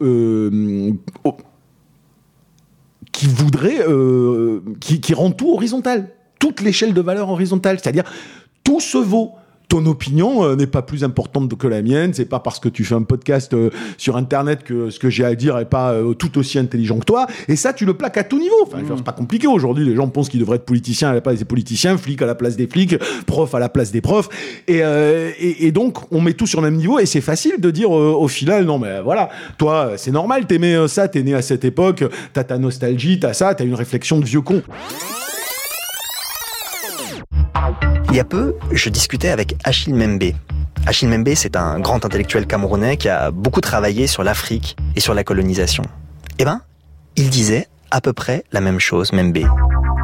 qui 3.16 3.26
voudrait, 3.28 3.80
euh, 3.88 4.60
qui, 4.78 5.00
qui 5.00 5.14
rend 5.14 5.30
tout 5.30 5.50
horizontal. 5.50 6.10
Toute 6.38 6.60
l'échelle 6.60 6.92
de 6.92 7.00
valeur 7.00 7.30
horizontale. 7.30 7.78
C'est-à-dire, 7.80 8.04
tout 8.62 8.78
se 8.78 8.98
vaut. 8.98 9.32
Ton 9.68 9.84
opinion 9.86 10.44
euh, 10.44 10.56
n'est 10.56 10.66
pas 10.66 10.82
plus 10.82 11.02
importante 11.02 11.56
que 11.56 11.66
la 11.66 11.82
mienne. 11.82 12.14
C'est 12.14 12.26
pas 12.26 12.40
parce 12.40 12.60
que 12.60 12.68
tu 12.68 12.84
fais 12.84 12.94
un 12.94 13.02
podcast 13.02 13.52
euh, 13.52 13.70
sur 13.98 14.16
Internet 14.16 14.62
que 14.62 14.90
ce 14.90 14.98
que 14.98 15.10
j'ai 15.10 15.24
à 15.24 15.34
dire 15.34 15.58
est 15.58 15.64
pas 15.64 15.92
euh, 15.92 16.14
tout 16.14 16.38
aussi 16.38 16.58
intelligent 16.58 16.98
que 16.98 17.04
toi. 17.04 17.26
Et 17.48 17.56
ça, 17.56 17.72
tu 17.72 17.84
le 17.84 17.94
plaques 17.94 18.16
à 18.16 18.24
tout 18.24 18.38
niveau. 18.38 18.54
Enfin, 18.62 18.82
dire, 18.82 18.94
c'est 18.96 19.04
pas 19.04 19.12
compliqué 19.12 19.46
aujourd'hui. 19.46 19.84
Les 19.84 19.96
gens 19.96 20.08
pensent 20.08 20.28
qu'ils 20.28 20.40
devraient 20.40 20.56
être 20.56 20.64
politiciens 20.64 21.10
à 21.10 21.14
la 21.14 21.20
place 21.20 21.38
des 21.38 21.44
politiciens, 21.44 21.96
flics 21.98 22.22
à 22.22 22.26
la 22.26 22.34
place 22.34 22.56
des 22.56 22.66
flics, 22.66 22.96
profs 23.26 23.54
à 23.54 23.58
la 23.58 23.68
place 23.68 23.90
des 23.90 24.00
profs. 24.00 24.28
Et, 24.68 24.82
euh, 24.82 25.30
et, 25.38 25.66
et 25.66 25.72
donc, 25.72 25.98
on 26.12 26.20
met 26.20 26.34
tout 26.34 26.46
sur 26.46 26.60
le 26.60 26.70
même 26.70 26.78
niveau. 26.78 26.98
Et 26.98 27.06
c'est 27.06 27.20
facile 27.20 27.60
de 27.60 27.70
dire 27.70 27.96
euh, 27.96 28.12
au 28.12 28.28
final, 28.28 28.64
non, 28.64 28.78
mais 28.78 29.00
voilà, 29.00 29.30
toi, 29.58 29.92
c'est 29.96 30.12
normal, 30.12 30.46
t'aimais 30.46 30.88
ça, 30.88 31.08
t'es 31.08 31.22
né 31.22 31.34
à 31.34 31.42
cette 31.42 31.64
époque, 31.64 32.04
t'as 32.32 32.44
ta 32.44 32.58
nostalgie, 32.58 33.18
t'as 33.18 33.32
ça, 33.32 33.54
t'as 33.54 33.64
une 33.64 33.74
réflexion 33.74 34.20
de 34.20 34.24
vieux 34.24 34.40
con. 34.40 34.62
Il 38.16 38.20
y 38.20 38.22
a 38.22 38.24
peu, 38.24 38.56
je 38.72 38.88
discutais 38.88 39.28
avec 39.28 39.56
Achille 39.62 39.92
Membe. 39.92 40.32
Achille 40.86 41.06
Membe, 41.06 41.34
c'est 41.34 41.54
un 41.54 41.78
grand 41.80 42.02
intellectuel 42.02 42.46
camerounais 42.46 42.96
qui 42.96 43.10
a 43.10 43.30
beaucoup 43.30 43.60
travaillé 43.60 44.06
sur 44.06 44.24
l'Afrique 44.24 44.74
et 44.96 45.00
sur 45.00 45.12
la 45.12 45.22
colonisation. 45.22 45.82
Eh 46.38 46.46
ben, 46.46 46.62
il 47.16 47.28
disait 47.28 47.68
à 47.90 48.00
peu 48.00 48.14
près 48.14 48.44
la 48.52 48.62
même 48.62 48.80
chose, 48.80 49.12
Membe. 49.12 49.40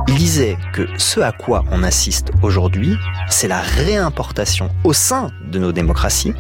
Il 0.08 0.14
disait 0.14 0.58
que 0.74 0.86
ce 0.98 1.20
à 1.20 1.32
quoi 1.32 1.64
on 1.70 1.82
assiste 1.82 2.32
aujourd'hui, 2.42 2.98
c'est 3.30 3.48
la 3.48 3.60
réimportation 3.62 4.68
au 4.84 4.92
sein 4.92 5.30
de 5.50 5.58
nos 5.58 5.72
démocraties 5.72 6.34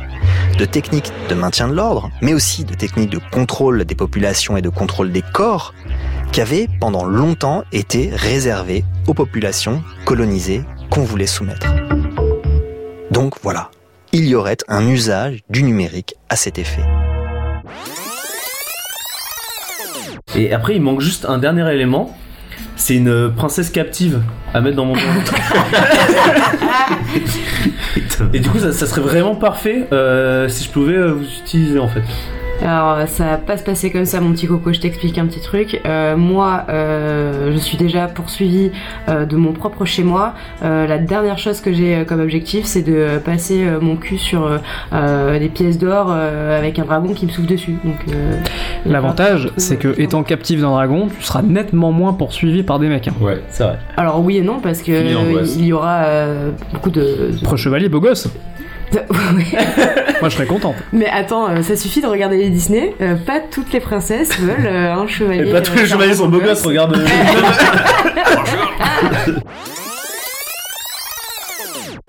de 0.58 0.66
techniques 0.66 1.10
de 1.30 1.34
maintien 1.34 1.68
de 1.68 1.72
l'ordre, 1.72 2.10
mais 2.20 2.34
aussi 2.34 2.66
de 2.66 2.74
techniques 2.74 3.08
de 3.08 3.20
contrôle 3.30 3.86
des 3.86 3.94
populations 3.94 4.58
et 4.58 4.62
de 4.62 4.68
contrôle 4.68 5.10
des 5.10 5.22
corps 5.22 5.72
qui 6.32 6.42
avaient 6.42 6.68
pendant 6.80 7.06
longtemps 7.06 7.64
été 7.72 8.10
réservées 8.12 8.84
aux 9.06 9.14
populations 9.14 9.82
colonisées 10.04 10.64
qu'on 10.92 11.02
voulait 11.04 11.26
soumettre. 11.26 11.66
Donc 13.10 13.36
voilà, 13.40 13.70
il 14.12 14.26
y 14.26 14.34
aurait 14.34 14.58
un 14.68 14.86
usage 14.86 15.38
du 15.48 15.62
numérique 15.62 16.16
à 16.28 16.36
cet 16.36 16.58
effet. 16.58 16.82
Et 20.36 20.52
après, 20.52 20.76
il 20.76 20.82
manque 20.82 21.00
juste 21.00 21.24
un 21.24 21.38
dernier 21.38 21.66
élément, 21.72 22.14
C'est 22.76 22.96
une 22.96 23.32
princesse 23.34 23.70
captive 23.70 24.20
à 24.52 24.60
mettre 24.60 24.76
dans 24.76 24.84
mon 24.84 24.94
Et 28.34 28.40
du 28.40 28.50
coup, 28.50 28.58
ça, 28.58 28.72
ça 28.72 28.86
serait 28.86 29.00
vraiment 29.00 29.34
parfait 29.34 29.86
euh, 29.92 30.46
si 30.48 30.64
je 30.64 30.70
pouvais 30.70 30.96
euh, 30.96 31.12
vous 31.12 31.24
utiliser 31.24 31.78
en 31.78 31.88
fait. 31.88 32.02
Alors 32.64 33.08
ça 33.08 33.24
va 33.24 33.36
pas 33.38 33.56
se 33.56 33.64
passer 33.64 33.90
comme 33.90 34.04
ça 34.04 34.20
mon 34.20 34.30
petit 34.32 34.46
coco, 34.46 34.72
je 34.72 34.78
t'explique 34.80 35.18
un 35.18 35.26
petit 35.26 35.40
truc. 35.40 35.80
Euh, 35.84 36.16
moi 36.16 36.64
euh, 36.68 37.50
je 37.52 37.58
suis 37.58 37.76
déjà 37.76 38.06
poursuivi 38.06 38.70
euh, 39.08 39.24
de 39.26 39.36
mon 39.36 39.52
propre 39.52 39.84
chez 39.84 40.04
moi. 40.04 40.34
Euh, 40.62 40.86
la 40.86 40.98
dernière 40.98 41.38
chose 41.38 41.60
que 41.60 41.72
j'ai 41.72 41.96
euh, 41.96 42.04
comme 42.04 42.20
objectif 42.20 42.64
c'est 42.64 42.82
de 42.82 42.94
euh, 42.94 43.18
passer 43.18 43.64
euh, 43.64 43.80
mon 43.80 43.96
cul 43.96 44.16
sur 44.16 44.44
euh, 44.46 44.58
euh, 44.92 45.38
des 45.40 45.48
pièces 45.48 45.76
d'or 45.78 46.06
euh, 46.10 46.56
avec 46.56 46.78
un 46.78 46.84
dragon 46.84 47.12
qui 47.14 47.26
me 47.26 47.30
souffle 47.32 47.48
dessus. 47.48 47.74
Donc 47.84 47.96
euh, 48.08 48.38
L'avantage, 48.86 49.50
c'est 49.56 49.76
que 49.76 49.94
étant 50.00 50.22
captif 50.22 50.60
d'un 50.60 50.70
dragon, 50.70 51.08
tu 51.08 51.22
seras 51.24 51.42
nettement 51.42 51.90
moins 51.92 52.12
poursuivi 52.12 52.62
par 52.62 52.78
des 52.78 52.88
mecs. 52.88 53.08
hein. 53.08 53.14
Ouais, 53.20 53.40
c'est 53.48 53.64
vrai. 53.64 53.78
Alors 53.96 54.20
oui 54.24 54.36
et 54.38 54.42
non 54.42 54.60
parce 54.60 54.82
que 54.82 54.92
il 55.58 55.64
y 55.66 55.72
aura 55.72 56.04
euh, 56.04 56.50
beaucoup 56.72 56.90
de... 56.90 57.30
Pro 57.42 57.56
chevalier, 57.56 57.88
beau 57.88 58.00
gosse. 58.00 58.28
Moi, 58.92 60.28
je 60.28 60.34
serais 60.36 60.46
contente. 60.46 60.74
Mais 60.92 61.08
attends, 61.08 61.48
euh, 61.48 61.62
ça 61.62 61.76
suffit 61.76 62.00
de 62.00 62.06
regarder 62.06 62.36
les 62.36 62.50
Disney. 62.50 62.94
euh, 63.00 63.14
pas 63.16 63.40
toutes 63.40 63.72
les 63.72 63.80
princesses 63.80 64.38
veulent 64.38 64.66
euh, 64.66 64.92
un 64.94 65.06
chevalier. 65.08 65.48
Et 65.48 65.52
pas 65.52 65.60
tous 65.62 65.74
les 65.76 65.86
chevaliers 65.86 66.14
sont 66.14 66.28
beaux 66.28 66.40
gosses, 66.40 66.62
regarde. 66.64 66.96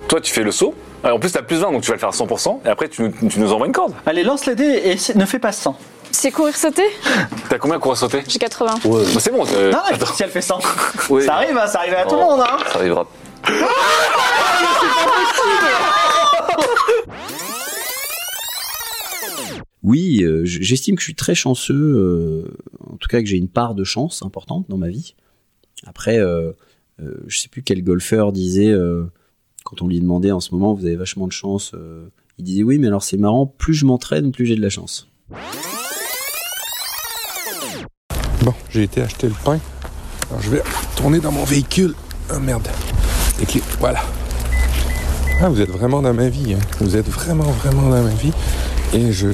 Toi, 0.08 0.22
tu 0.22 0.32
fais 0.34 0.44
le 0.44 0.52
saut. 0.52 0.76
En 1.04 1.20
plus, 1.20 1.32
t'as 1.32 1.42
plus 1.42 1.58
20, 1.58 1.72
donc 1.72 1.82
tu 1.82 1.88
vas 1.90 1.96
le 1.96 2.00
faire 2.00 2.10
à 2.10 2.12
100%. 2.12 2.60
Et 2.66 2.70
après, 2.70 2.88
tu 2.88 3.02
nous, 3.04 3.30
tu 3.30 3.40
nous 3.40 3.52
envoies 3.52 3.68
une 3.68 3.74
corde. 3.74 3.94
Allez, 4.06 4.24
lance 4.24 4.46
les 4.46 4.56
dés 4.56 4.82
et 4.86 4.98
ne 5.18 5.26
fais 5.26 5.40
pas 5.40 5.52
100. 5.52 5.76
C'est 6.12 6.30
courir 6.32 6.56
sauter? 6.56 6.84
T'as 7.50 7.58
combien 7.58 7.80
pour 7.80 7.98
sauter? 7.98 8.24
J'ai 8.28 8.38
80. 8.40 8.76
Ouais. 8.86 9.02
Bah, 9.14 9.20
c'est 9.20 9.32
bon. 9.32 9.46
euh, 9.56 9.72
Non, 9.72 9.80
attends. 9.90 10.06
si 10.14 10.22
elle 10.24 10.30
fait 10.30 10.42
100. 10.42 10.60
Oui. 11.10 11.24
Ça 11.26 11.34
arrive, 11.36 11.58
hein, 11.58 11.66
ça 11.68 11.80
arrive 11.80 11.96
à 11.96 12.04
tout 12.06 12.16
le 12.16 12.22
monde. 12.22 12.42
Hein. 12.42 12.58
Ça 12.72 12.78
arrivera. 12.80 13.06
Oui, 19.84 20.24
euh, 20.24 20.46
j'estime 20.46 20.96
que 20.96 21.02
je 21.02 21.08
suis 21.08 21.16
très 21.16 21.36
chanceux, 21.36 21.74
euh, 21.76 22.58
en 22.90 22.96
tout 22.96 23.10
cas 23.10 23.20
que 23.20 23.28
j'ai 23.28 23.36
une 23.36 23.50
part 23.50 23.76
de 23.76 23.84
chance 23.84 24.24
importante 24.24 24.66
dans 24.70 24.78
ma 24.78 24.88
vie. 24.88 25.14
Après, 25.86 26.20
euh, 26.20 26.54
euh, 27.02 27.22
je 27.28 27.38
sais 27.38 27.50
plus 27.50 27.64
quel 27.64 27.84
golfeur 27.84 28.32
disait, 28.32 28.74
quand 29.66 29.82
on 29.82 29.88
lui 29.88 30.00
demandait 30.00 30.32
en 30.32 30.40
ce 30.40 30.52
moment, 30.56 30.74
vous 30.74 30.86
avez 30.86 30.96
vachement 30.96 31.28
de 31.28 31.34
chance, 31.34 31.76
il 32.38 32.46
disait 32.46 32.64
oui, 32.64 32.80
mais 32.80 32.88
alors 32.88 33.04
c'est 33.04 33.18
marrant, 33.18 33.46
plus 33.46 33.74
je 33.74 33.86
m'entraîne, 33.86 34.32
plus 34.32 34.46
j'ai 34.46 34.56
de 34.56 34.62
la 34.62 34.70
chance. 34.70 35.10
Bon, 38.42 38.54
j'ai 38.70 38.84
été 38.84 39.02
acheter 39.02 39.28
le 39.28 39.36
pain. 39.44 39.60
Alors 40.30 40.42
je 40.42 40.50
vais 40.50 40.62
tourner 40.96 41.20
dans 41.20 41.32
mon 41.32 41.44
véhicule. 41.44 41.94
Ah 42.30 42.40
merde. 42.40 42.68
Les 43.40 43.46
clés, 43.46 43.62
voilà. 43.80 44.02
Ah, 45.46 45.50
vous 45.50 45.60
êtes 45.60 45.70
vraiment 45.72 46.02
dans 46.02 46.14
ma 46.14 46.30
vie. 46.30 46.54
hein. 46.54 46.60
Vous 46.80 46.96
êtes 46.96 47.10
vraiment, 47.10 47.44
vraiment 47.44 47.90
dans 47.90 48.02
ma 48.02 48.10
vie. 48.14 48.32
Et 48.94 49.12
je 49.12 49.28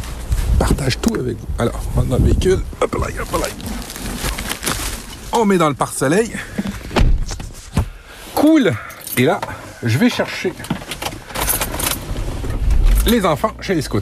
partage 0.58 1.00
tout 1.00 1.14
avec 1.16 1.38
vous. 1.38 1.46
Alors, 1.60 1.80
on 1.96 2.02
dans 2.02 2.18
le 2.18 2.24
véhicule. 2.24 2.60
Hop 2.82 2.96
là, 2.96 3.08
hop 3.22 3.42
là. 3.42 3.48
On 5.34 5.46
met 5.46 5.58
dans 5.60 5.70
le 5.70 5.76
pare-soleil. 5.76 6.32
Cool. 8.34 8.74
Et 9.18 9.24
là, 9.26 9.40
je 9.84 10.00
vais 10.00 10.10
chercher 10.10 10.52
les 13.06 13.24
enfants 13.26 13.52
chez 13.62 13.76
les 13.76 13.82
scouts. 13.84 14.02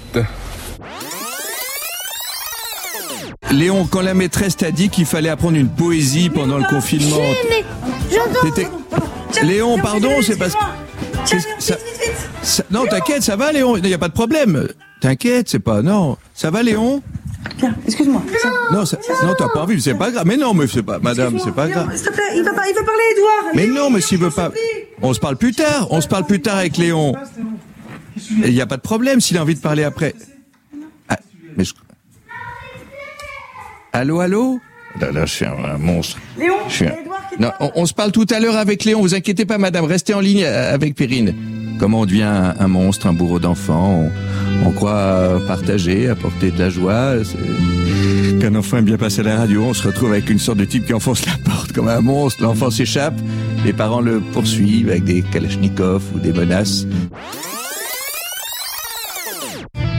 Léon, 3.52 3.86
quand 3.86 4.02
la 4.02 4.14
maîtresse 4.14 4.56
t'a 4.56 4.72
dit 4.72 4.90
qu'il 4.90 5.06
fallait 5.06 5.30
apprendre 5.30 5.58
une 5.58 5.70
poésie 5.70 6.30
pendant 6.30 6.58
le 6.58 6.64
confinement. 6.70 7.18
T'étais- 8.44 8.70
Léon, 9.44 9.78
pardon, 9.80 10.10
c'est 10.22 10.38
parce 10.38 10.54
que. 10.54 10.60
C'est- 11.28 11.46
ça- 11.60 11.76
ça- 12.42 12.64
Non, 12.72 12.86
t'inquiète, 12.86 13.24
ça 13.24 13.36
va, 13.36 13.52
Léon, 13.52 13.78
il 13.78 13.84
n'y 13.84 13.94
a 13.94 13.98
pas 13.98 14.08
de 14.08 14.14
problème. 14.14 14.68
T'inquiète, 15.02 15.50
c'est 15.50 15.60
pas. 15.60 15.82
Non, 15.82 16.18
ça 16.34 16.50
va, 16.50 16.64
Léon? 16.64 17.02
Excuse-moi. 17.86 18.22
Non, 18.72 18.86
ça- 18.86 18.98
non, 19.24 19.34
t'as 19.38 19.48
pas 19.50 19.62
envie, 19.62 19.80
c'est 19.82 19.94
pas 19.96 20.12
grave. 20.12 20.26
Mais 20.26 20.38
non, 20.38 20.54
mais 20.54 20.68
c'est 20.68 20.84
pas. 20.84 21.00
Madame, 21.00 21.38
c'est 21.40 21.54
pas 21.54 21.68
grave. 21.68 21.96
S'il 21.96 22.08
te 22.08 22.12
plaît, 22.14 22.24
il 22.36 22.44
va, 22.44 22.54
pas- 22.54 22.68
il 22.68 22.74
va 22.76 22.84
parler, 22.84 23.04
Edouard. 23.14 23.54
Mais 23.56 23.68
non, 23.68 23.90
mais 23.90 24.02
s'il 24.02 24.18
veut 24.18 24.32
pas. 24.32 24.52
On 25.02 25.14
se 25.14 25.20
parle 25.20 25.38
plus 25.38 25.54
tard, 25.54 25.88
on 25.92 26.02
se 26.02 26.08
parle 26.08 26.26
plus 26.26 26.42
tard 26.42 26.58
avec 26.58 26.78
Léon. 26.78 27.14
Il 28.44 28.52
n'y 28.54 28.62
a 28.62 28.66
pas 28.66 28.78
de 28.78 28.82
problème 28.82 29.22
s'il 29.22 29.38
a 29.38 29.42
envie 29.44 29.56
de 29.56 29.60
parler 29.62 29.84
après. 29.84 30.16
Ah, 31.08 31.18
mais 31.56 31.64
je- 31.64 31.74
Allô, 33.94 34.20
allô? 34.20 34.60
Là, 35.00 35.12
là, 35.12 35.26
je 35.26 35.34
suis 35.34 35.46
un, 35.46 35.54
un 35.64 35.78
monstre. 35.78 36.18
Léon, 36.38 36.56
Je 36.68 36.74
suis 36.74 36.86
un- 36.88 36.92
Edouard 36.92 37.04
qui 37.04 37.07
Non, 37.39 37.51
on, 37.60 37.72
on 37.75 37.86
se 37.86 37.94
parle 37.94 38.12
tout 38.12 38.25
à 38.32 38.39
l'heure 38.39 38.56
avec 38.58 38.84
Léon, 38.84 39.02
vous 39.02 39.13
inquiétez 39.15 39.45
pas, 39.45 39.58
madame, 39.58 39.86
restez 39.86 40.13
en 40.13 40.19
ligne 40.19 40.43
euh, 40.43 40.73
avec 40.73 40.95
Perrine. 40.95 41.36
Comment 41.80 42.02
on 42.02 42.06
devient 42.06 42.23
un, 42.23 42.56
un 42.60 42.67
monstre, 42.67 43.06
un 43.06 43.13
bourreau 43.13 43.39
d'enfant 43.39 44.10
on, 44.63 44.67
on 44.67 44.71
croit 44.71 45.39
partager, 45.47 46.10
apporter 46.10 46.50
de 46.50 46.58
la 46.58 46.69
joie. 46.71 47.13
Qu'un 48.41 48.56
enfant 48.56 48.78
aime 48.78 48.86
bien 48.86 48.97
passer 48.97 49.19
à 49.21 49.23
la 49.23 49.38
radio, 49.38 49.63
on 49.65 49.73
se 49.73 49.88
retrouve 49.88 50.12
avec 50.12 50.30
une 50.30 50.39
sorte 50.39 50.58
de 50.58 50.65
type 50.65 50.86
qui 50.86 50.93
enfonce 50.93 51.26
la 51.26 51.34
porte 51.45 51.73
comme 51.73 51.88
un 51.88 52.02
monstre. 52.02 52.41
L'enfant 52.41 52.71
s'échappe, 52.71 53.15
les 53.63 53.73
parents 53.73 54.02
le 54.02 54.19
poursuivent 54.19 54.89
avec 54.89 55.04
des 55.04 55.21
kalachnikovs 55.21 56.04
ou 56.15 56.19
des 56.19 56.34
menaces. 56.34 56.86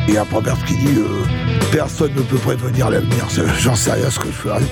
Il 0.08 0.14
y 0.14 0.16
a 0.16 0.22
un 0.22 0.26
proverbe 0.26 0.58
qui 0.66 0.74
dit 0.76 0.98
euh, 0.98 1.24
Personne 1.70 2.12
ne 2.16 2.22
peut 2.22 2.38
prévenir 2.38 2.90
l'avenir. 2.90 3.28
J'en 3.60 3.74
sais 3.76 3.92
rien 3.92 4.10
ce 4.10 4.18
que 4.18 4.26
je 4.26 4.32
ferai. 4.32 4.62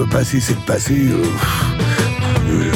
Le 0.00 0.06
passé, 0.06 0.40
c'est 0.40 0.54
le 0.54 0.64
passé. 0.64 0.94
euh, 1.10 1.22
euh, 2.48 2.72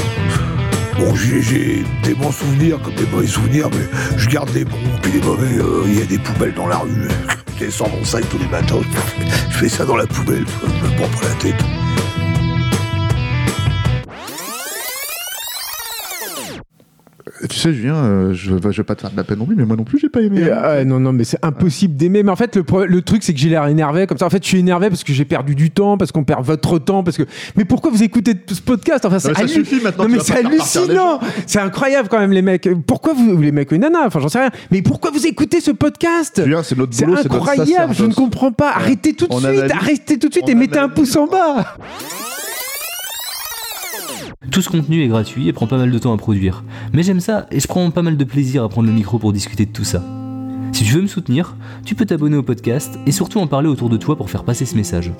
bon, 0.98 1.14
j'ai- 1.16 1.82
des 2.02 2.12
bons 2.14 2.30
souvenirs 2.30 2.78
comme 2.82 2.94
des 2.96 3.06
mauvais 3.06 3.26
souvenirs, 3.26 3.70
mais 3.70 3.88
je 4.18 4.28
garde 4.28 4.50
les 4.54 4.66
bons, 4.66 4.76
puis 5.00 5.10
les 5.12 5.22
mauvais. 5.22 5.56
euh, 5.58 5.84
Il 5.86 5.98
y 5.98 6.02
a 6.02 6.04
des 6.04 6.18
poubelles 6.18 6.52
dans 6.52 6.66
la 6.66 6.76
rue. 6.76 6.90
Je 7.58 7.64
descends 7.64 7.88
mon 7.88 8.04
sac 8.04 8.28
tous 8.28 8.36
les 8.36 8.48
matins. 8.48 8.82
Je 9.50 9.56
fais 9.56 9.70
ça 9.70 9.86
dans 9.86 9.96
la 9.96 10.06
poubelle. 10.06 10.44
Je 10.66 10.86
me 10.86 10.96
prends 10.96 11.22
la 11.22 11.34
tête. 11.36 11.64
Tu 17.48 17.56
sais, 17.58 17.72
Julien, 17.72 17.94
euh, 17.96 18.34
je, 18.34 18.50
je 18.50 18.76
vais 18.76 18.84
pas 18.84 18.94
te 18.94 19.00
faire 19.00 19.10
de 19.10 19.16
la 19.16 19.24
peine 19.24 19.38
non 19.38 19.46
plus, 19.46 19.56
mais 19.56 19.64
moi 19.64 19.76
non 19.76 19.84
plus, 19.84 19.98
j'ai 19.98 20.10
pas 20.10 20.20
aimé. 20.20 20.42
Hein. 20.42 20.58
euh, 20.62 20.84
non, 20.84 21.00
non, 21.00 21.12
mais 21.14 21.24
c'est 21.24 21.42
impossible 21.42 21.96
d'aimer. 21.96 22.22
Mais 22.22 22.30
en 22.30 22.36
fait, 22.36 22.56
le, 22.56 23.02
truc, 23.02 23.22
c'est 23.22 23.32
que 23.32 23.38
j'ai 23.40 23.48
l'air 23.48 23.66
énervé 23.66 24.06
comme 24.06 24.18
ça. 24.18 24.26
En 24.26 24.30
fait, 24.30 24.42
je 24.42 24.48
suis 24.48 24.58
énervé 24.58 24.90
parce 24.90 25.04
que 25.04 25.12
j'ai 25.14 25.24
perdu 25.24 25.54
du 25.54 25.70
temps, 25.70 25.96
parce 25.96 26.12
qu'on 26.12 26.24
perd 26.24 26.44
votre 26.44 26.78
temps, 26.78 27.02
parce 27.02 27.16
que. 27.16 27.22
Mais 27.56 27.64
pourquoi 27.64 27.90
vous 27.90 28.02
écoutez 28.02 28.34
ce 28.46 28.60
podcast? 28.60 29.06
Enfin, 29.06 29.18
c'est 29.18 29.30
hallucinant. 30.34 31.18
C'est 31.46 31.60
incroyable 31.60 32.08
quand 32.10 32.18
même, 32.18 32.32
les 32.32 32.42
mecs. 32.42 32.68
Pourquoi 32.86 33.14
vous, 33.14 33.40
les 33.40 33.52
mecs 33.52 33.70
ou 33.70 33.74
les 33.74 33.80
nanas 33.80 34.06
Enfin, 34.06 34.20
j'en 34.20 34.28
sais 34.28 34.40
rien. 34.40 34.50
Mais 34.70 34.82
pourquoi 34.82 35.10
vous 35.10 35.26
écoutez 35.26 35.60
ce 35.62 35.70
podcast? 35.70 36.42
Julien, 36.44 36.62
c'est 36.62 36.76
notre 36.76 36.92
boulot, 36.92 37.16
c'est 37.16 37.28
notre 37.30 37.48
incroyable. 37.48 37.94
Je 37.94 38.04
ne 38.04 38.12
comprends 38.12 38.52
pas. 38.52 38.72
Arrêtez 38.72 39.14
tout 39.14 39.26
de 39.26 39.32
On 39.32 39.38
suite. 39.38 39.48
analyse. 39.48 39.72
Arrêtez 39.72 40.18
tout 40.18 40.28
de 40.28 40.32
suite 40.34 40.44
On 40.46 40.50
et 40.50 40.54
mettez 40.54 40.78
un 40.78 40.90
pouce 40.90 41.16
en 41.16 41.26
bas. 41.26 41.76
Tout 44.50 44.62
ce 44.62 44.68
contenu 44.68 45.02
est 45.02 45.08
gratuit 45.08 45.48
et 45.48 45.52
prend 45.52 45.66
pas 45.66 45.78
mal 45.78 45.90
de 45.90 45.98
temps 45.98 46.12
à 46.12 46.16
produire. 46.16 46.64
Mais 46.92 47.02
j'aime 47.02 47.20
ça 47.20 47.46
et 47.50 47.60
je 47.60 47.66
prends 47.66 47.90
pas 47.90 48.02
mal 48.02 48.16
de 48.16 48.24
plaisir 48.24 48.62
à 48.64 48.68
prendre 48.68 48.88
le 48.88 48.94
micro 48.94 49.18
pour 49.18 49.32
discuter 49.32 49.66
de 49.66 49.72
tout 49.72 49.84
ça. 49.84 50.02
Si 50.72 50.84
tu 50.84 50.92
veux 50.92 51.02
me 51.02 51.06
soutenir, 51.06 51.56
tu 51.84 51.94
peux 51.94 52.04
t'abonner 52.04 52.36
au 52.36 52.42
podcast 52.42 52.98
et 53.06 53.12
surtout 53.12 53.38
en 53.38 53.46
parler 53.46 53.68
autour 53.68 53.88
de 53.88 53.96
toi 53.96 54.16
pour 54.16 54.30
faire 54.30 54.44
passer 54.44 54.64
ce 54.64 54.74
message. 54.74 55.12